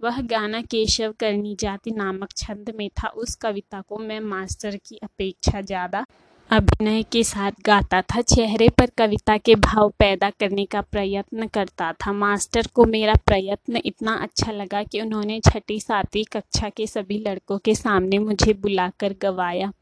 वह 0.00 0.20
गाना 0.22 0.60
केशव 0.62 1.14
करनी 1.20 1.56
जाति 1.60 1.90
नामक 1.90 2.32
छंद 2.36 2.72
में 2.78 2.88
था। 2.88 3.08
उस 3.08 3.34
कविता 3.34 3.80
को 3.80 3.98
मैं 3.98 4.20
मास्टर 4.20 4.76
की 4.76 4.96
अपेक्षा 4.96 5.60
ज़्यादा 5.60 6.04
अभिनय 6.50 7.02
के 7.02 7.22
साथ 7.24 7.52
गाता 7.64 8.02
था, 8.02 8.20
चेहरे 8.20 8.68
पर 8.68 8.90
कविता 8.98 9.36
के 9.38 9.54
भाव 9.54 9.92
पैदा 9.98 10.30
करने 10.30 10.64
का 10.64 10.80
प्रयत्न 10.80 11.46
करता 11.46 11.92
था। 11.92 12.12
मास्टर 12.12 12.66
को 12.74 12.84
मेरा 12.84 13.14
प्रयत्न 13.26 13.80
इतना 13.84 14.14
अच्छा 14.14 14.52
लगा 14.52 14.82
कि 14.82 15.00
उन्होंने 15.00 15.40
छठी 15.40 15.80
सातवीं 15.80 16.24
कक्षा 16.24 16.68
के 16.68 16.86
सभी 16.86 17.18
लड़कों 17.18 17.58
के 17.58 17.74
सामने 17.74 18.18
मुझे 18.18 18.54
बुलाकर 18.54 19.14
गवाया। 19.22 19.72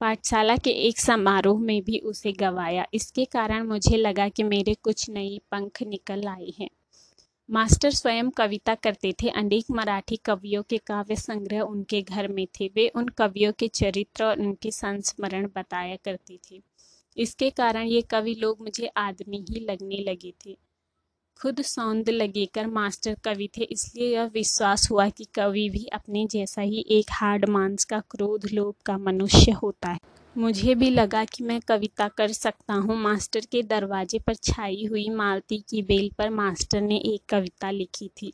पाठशाला 0.00 0.56
के 0.56 0.70
एक 0.70 0.98
समारोह 0.98 1.60
में 1.60 1.82
भी 1.82 1.98
उसे 1.98 2.32
गवाया। 2.32 2.86
इसके 2.94 3.24
कारण 3.24 3.66
मुझे 3.66 3.96
लगा 3.96 4.28
कि 4.28 4.42
मेरे 4.42 4.74
कुछ 4.74 5.10
नए 5.10 5.38
पंख 5.50 5.82
निकल 5.82 6.26
आए 6.28 6.52
हैं। 6.60 6.68
मास्टर 7.48 7.90
स्वयं 7.90 8.30
कविता 8.30 8.74
करते 8.74 9.12
थे। 9.12 9.28
अनेक 9.30 9.64
मराठी 9.70 10.16
कवियों 10.16 10.62
के 10.62 10.78
काव्य 10.78 11.16
संग्रह 11.16 11.60
उनके 11.60 12.00
घर 12.02 12.28
में 12.28 12.46
थे। 12.46 12.66
वे 12.74 12.88
उन 12.88 13.08
कवियों 13.08 13.52
के 13.52 13.68
चरित्र 13.68 14.24
और 14.24 14.40
उनके 14.40 14.70
संस्मरण 14.70 15.46
बताया 15.56 15.96
करते 15.96 16.38
थे। 16.50 16.60
इसके 17.16 17.50
कारण 17.50 17.86
ये 17.86 18.00
कवि 18.02 18.34
लोग 18.34 18.60
मुझे 18.60 18.86
आदमी 18.86 19.44
ही 19.50 19.60
लगने 19.60 20.02
लगे 20.02 20.32
थे। 20.46 20.56
खुद 21.40 21.62
सौंद 21.62 22.10
लगेकर 22.10 22.66
मास्टर 22.66 23.14
कवि 23.14 23.48
थे, 23.56 23.62
इसलिए 23.62 24.12
यह 24.14 24.24
विश्वास 24.24 24.88
हुआ 24.90 25.08
कि 25.08 25.24
कवि 25.34 25.68
भी 25.70 25.84
अपने 25.86 26.26
जैसा 26.26 26.62
ही 26.62 26.84
एक 26.90 27.06
हार्ड 27.10 27.44
मांस 27.44 27.84
का 27.84 28.00
क्रोध, 28.00 28.46
लोभ 28.52 28.74
का 28.86 28.98
मनुष्य 28.98 29.52
होता 29.52 29.88
है। 29.88 29.98
मुझे 30.36 30.74
भी 30.74 30.90
लगा 30.90 31.24
कि 31.24 31.44
मैं 31.44 31.60
कविता 31.60 32.08
कर 32.08 32.28
सकता 32.28 32.74
हूँ। 32.74 32.96
मास्टर 32.96 33.40
के 33.40 33.62
दरवाजे 33.62 34.18
पर 34.18 34.34
छाई 34.34 34.84
हुई 34.90 35.08
मालती 35.08 35.58
की 35.58 35.82
बेल 35.82 36.10
पर 36.18 36.30
मास्टर 36.30 36.80
ने 36.80 36.96
एक 36.96 37.22
कविता 37.28 37.70
लिखी 37.70 38.08
थी। 38.08 38.32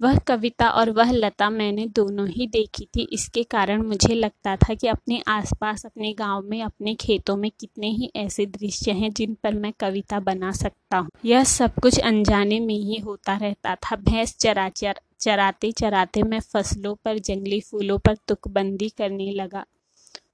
वह 0.00 0.18
कविता 0.18 0.68
और 0.70 0.90
वह 0.90 1.10
लता 1.10 1.50
मैंने 1.50 1.86
दोनों 1.86 2.28
ही 2.28 2.46
देखी 2.46 2.88
थी। 2.96 3.08
इसके 3.12 3.42
कारण 3.42 3.82
मुझे 3.82 4.14
लगता 4.14 4.56
था 4.56 4.74
कि 4.74 4.86
अपने 4.86 5.22
आसपास, 5.28 5.86
अपने 5.86 6.12
गाँव 6.12 6.42
में, 6.42 6.62
अपने 6.62 6.94
खेतों 6.94 7.36
में 7.36 7.50
कितने 7.60 7.88
ही 7.88 8.10
ऐसे 8.16 8.46
दृश्य 8.46 8.92
हैं 8.92 9.12
जिन 9.12 9.36
पर 9.42 9.54
मैं 9.54 9.72
कविता 9.80 10.20
बना 10.20 10.52
सकता 10.52 10.98
हूँ। 10.98 11.08
यह 11.24 11.44
सब 11.44 11.74
कुछ 11.82 11.98
अनजाने 11.98 12.60
में 12.60 12.74
ही 12.74 12.98
होता 12.98 13.36
रहता 13.36 13.74
था। 13.74 13.96
भैंस 13.96 14.36
चरा 14.36 14.68
चर 14.68 15.00
चराते 15.20 15.72
चराते 15.72 16.22
मैं 16.22 16.40
फ़सलों 16.40 16.94
पर, 16.94 17.18
जंगली 17.18 17.60
फूलों 17.60 17.98
पर 17.98 18.14
तुकबंदी 18.14 18.88
करने 18.88 19.32
लगा। 19.32 19.64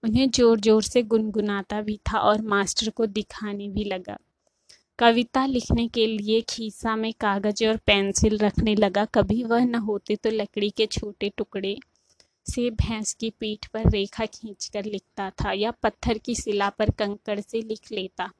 उन्हें 0.05 0.31
ज़ोर 0.31 0.61
ज़ोर 0.61 0.83
से 0.83 1.03
गुनगुनाता 1.05 1.81
भी 1.83 1.97
था 2.09 2.19
और 2.21 2.41
मास्टर 2.45 2.89
को 2.91 3.07
दिखाने 3.09 3.69
भी 3.69 3.85
लगा। 3.85 4.17
कविता 4.99 5.45
लिखने 5.47 5.87
के 5.89 6.07
लिए 6.07 6.41
खीसा 6.49 6.97
में 6.97 7.13
कागज़ 7.21 7.65
और 7.67 7.77
पेंसिल 7.87 8.37
रखने 8.39 8.75
लगा। 8.75 9.05
कभी 9.15 9.43
वह 9.45 9.65
न 9.65 9.75
होते 9.87 10.17
तो 10.17 10.31
लकड़ी 10.31 10.71
के 10.71 10.87
छोटे 10.89 11.31
टुकड़े 11.37 11.77
से 12.47 12.69
भैंस 12.73 13.13
की 13.15 13.31
पीठ 13.41 13.67
पर 13.67 13.89
रेखा 13.91 14.27
खींचकर 14.27 14.85
लिखता 14.85 15.31
था 15.35 15.53
या 15.53 15.71
पत्थर 15.83 16.19
की 16.19 16.35
शिला 16.35 16.69
पर 16.69 16.91
कंकड़ 16.91 17.39
से 17.41 17.61
लिख 17.63 17.93
लेता। 17.93 18.31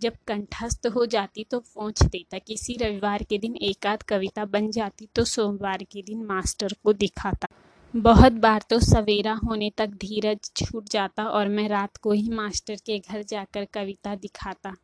जब 0.00 0.16
कंठस्थ 0.26 0.86
हो 0.86 1.06
जाती 1.06 1.44
तो 1.44 1.58
पहुँच 1.60 2.02
देता, 2.02 2.38
किसी 2.38 2.76
रविवार 2.76 3.22
के 3.22 3.38
दिन 3.38 3.56
एकाध 3.62 4.02
कविता 4.02 4.44
बन 4.46 4.70
जाती 4.70 5.08
तो 5.16 5.24
सोमवार 5.26 5.82
के 5.82 6.02
दिन 6.02 6.24
मास्टर 6.24 6.74
को 6.84 6.92
दिखाता। 6.94 7.48
बहुत 7.94 8.32
बार 8.32 8.62
तो 8.70 8.78
सवेरा 8.80 9.32
होने 9.44 9.70
तक 9.78 9.88
धीरज 9.96 10.50
छूट 10.56 10.88
जाता 10.90 11.24
और 11.24 11.48
मैं 11.48 11.68
रात 11.68 11.96
को 11.96 12.12
ही 12.12 12.30
मास्टर 12.30 12.76
के 12.86 12.98
घर 12.98 13.22
जाकर 13.22 13.64
कविता 13.74 14.14
दिखाता। 14.14 14.74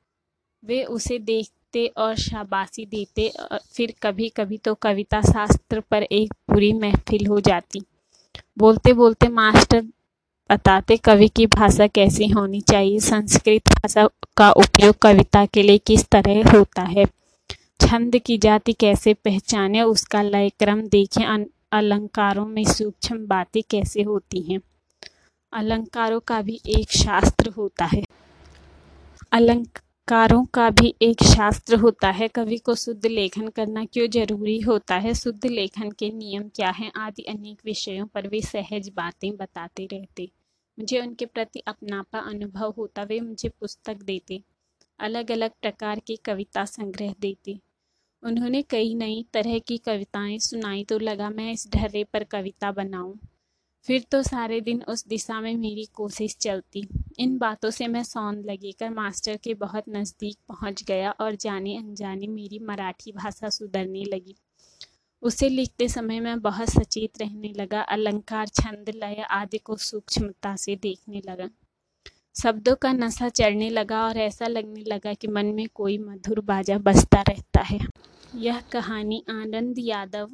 वे 0.62 0.82
उसे 0.84 1.18
देखते 1.18 1.86
और 1.96 2.14
शाबाशी 2.16 2.84
देते 2.86 3.28
और 3.30 3.58
फिर 3.74 3.94
कभी 4.02 4.28
कभी 4.28 4.58
तो 4.58 4.74
कविता 4.82 5.20
शास्त्र 5.22 5.80
पर 5.80 6.02
एक 6.02 6.32
पूरी 6.48 6.72
महफिल 6.72 7.26
हो 7.26 7.40
जाती। 7.40 7.82
बोलते 8.58 8.92
बोलते 8.92 9.28
मास्टर 9.30 9.82
बताते 10.50 10.96
कवि 10.96 11.28
की 11.28 11.46
भाषा 11.48 11.86
कैसी 11.88 12.28
होनी 12.28 12.60
चाहिए, 12.60 12.98
संस्कृत 13.00 13.68
भाषा 13.70 14.08
का 14.36 14.50
उपयोग 14.52 14.98
कविता 15.02 15.46
के 15.46 15.62
लिए 15.62 15.78
किस 15.78 16.08
तरह 16.08 16.50
होता 16.50 16.82
है, 16.84 17.06
छंद 17.80 18.18
की 18.18 18.38
जाति 18.38 18.72
कैसे 18.72 19.14
पहचाने, 19.14 19.82
उसका 19.82 20.22
लय 20.22 20.50
क्रम 20.58 20.82
देखें 20.88 21.24
अलंकारों 21.72 22.46
में 22.46 22.64
सूक्ष्म 22.64 23.26
बातें 23.26 23.62
कैसे 23.70 24.02
होती 24.02 24.40
हैं? 24.42 24.60
अलंकारों 25.52 26.20
का 26.20 26.42
भी 26.42 26.60
एक 26.66 26.90
शास्त्र 26.90 27.50
होता 27.50 27.84
है। 27.84 28.02
अलंकारों 29.32 30.44
का 30.44 30.70
भी 30.70 30.94
एक 31.02 31.22
शास्त्र 31.22 31.74
होता 31.76 32.10
है। 32.10 32.28
कवि 32.28 32.58
को 32.58 32.74
शुद्ध 32.74 33.06
लेखन 33.06 33.48
करना 33.48 33.84
क्यों 33.84 34.08
ज़रूरी 34.08 34.60
होता 34.60 34.94
है? 34.94 35.14
शुद्ध 35.14 35.46
लेखन 35.46 35.90
के 35.90 36.10
नियम 36.10 36.42
क्या 36.42 36.70
हैं? 36.70 36.92
आदि 36.96 37.22
अनेक 37.22 37.62
विषयों 37.64 38.06
पर 38.06 38.28
वे 38.28 38.40
सहज 38.40 38.88
बातें 38.88 39.36
बताते 39.36 39.88
रहते। 39.92 40.30
मुझे 40.78 41.00
उनके 41.00 41.26
प्रति 41.26 41.60
अपनापा 41.60 42.18
अनुभव 42.18 42.74
होता, 42.78 43.02
वे 43.02 43.20
मुझे 43.20 43.48
पुस्तक 43.48 43.96
देते 43.96 44.42
अलग 45.00 45.30
अलग 45.30 45.50
प्रकार 45.62 46.00
के 46.06 46.16
कविता 46.16 46.64
संग्रह 46.64 47.14
देते। 47.20 47.58
उन्होंने 48.22 48.62
कई 48.62 48.94
नई 48.94 49.24
तरह 49.32 49.58
की 49.58 49.78
कविताएँ 49.78 50.38
सुनाई 50.38 50.84
तो 50.84 50.98
लगा, 50.98 51.30
मैं 51.30 51.52
इस 51.52 51.68
ढर्रे 51.70 52.04
पर 52.04 52.24
कविता 52.24 52.72
बनाऊँ। 52.72 53.18
फिर 53.86 54.04
तो 54.10 54.22
सारे 54.22 54.60
दिन 54.60 54.82
उस 54.82 55.06
दिशा 55.06 55.40
में 55.40 55.56
मेरी 55.56 55.84
कोशिश 55.84 56.36
चलती। 56.36 56.88
इन 57.18 57.38
बातों 57.38 57.70
से 57.70 57.86
मैं 57.86 58.02
सौंद 58.02 58.46
लगेकर 58.46 58.90
मास्टर 58.90 59.36
के 59.36 59.54
बहुत 59.54 59.84
नज़दीक 59.88 60.36
पहुँच 60.48 60.82
गया 60.82 61.10
और 61.10 61.34
जाने 61.34 61.76
अनजाने 61.76 62.26
मेरी 62.26 62.58
मराठी 62.58 63.12
भाषा 63.12 63.48
सुधरने 63.48 64.04
लगी। 64.04 64.36
उसे 65.22 65.48
लिखते 65.48 65.88
समय 65.88 66.20
मैं 66.20 66.40
बहुत 66.40 66.68
सचेत 66.68 67.18
रहने 67.20 67.52
लगा, 67.56 67.80
अलंकार, 67.80 68.48
छंद, 68.48 68.88
लय 68.88 69.26
आदि 69.30 69.58
को 69.58 69.76
सूक्ष्मता 69.76 70.56
से 70.56 70.76
देखने 70.76 71.22
लगा। 71.26 71.48
शब्दों 72.42 72.74
का 72.74 72.92
नशा 72.92 73.28
चढ़ने 73.28 73.68
लगा 73.70 74.02
और 74.04 74.18
ऐसा 74.18 74.46
लगने 74.46 74.84
लगा 74.86 75.12
कि 75.14 75.28
मन 75.28 75.46
में 75.46 75.66
कोई 75.74 75.98
मधुर 75.98 76.40
बाजा 76.40 76.78
बजता 76.78 77.20
रहता 77.20 77.60
है। 77.60 77.78
यह 78.36 78.60
कहानी 78.72 79.24
आनंद 79.30 79.74
यादव 79.78 80.28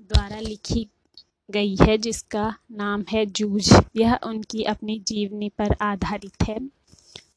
द्वारा 0.00 0.40
लिखी 0.40 0.86
गई 1.50 1.76
है 1.82 1.98
जिसका 1.98 2.54
नाम 2.72 3.04
है 3.12 3.26
जूझ। 3.26 3.72
यह 3.96 4.18
उनकी 4.26 4.62
अपनी 4.64 4.98
जीवनी 4.98 5.48
पर 5.48 5.76
आधारित 5.80 6.48
है 6.48 6.58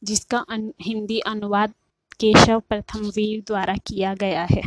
जिसका 0.04 0.38
अन, 0.50 0.74
हिंदी 0.82 1.20
अनुवाद 1.20 1.74
केशव 2.20 2.60
प्रथम 2.60 3.06
वीर 3.10 3.44
द्वारा 3.48 3.76
किया 3.88 4.14
गया 4.14 4.48
है। 4.52 4.62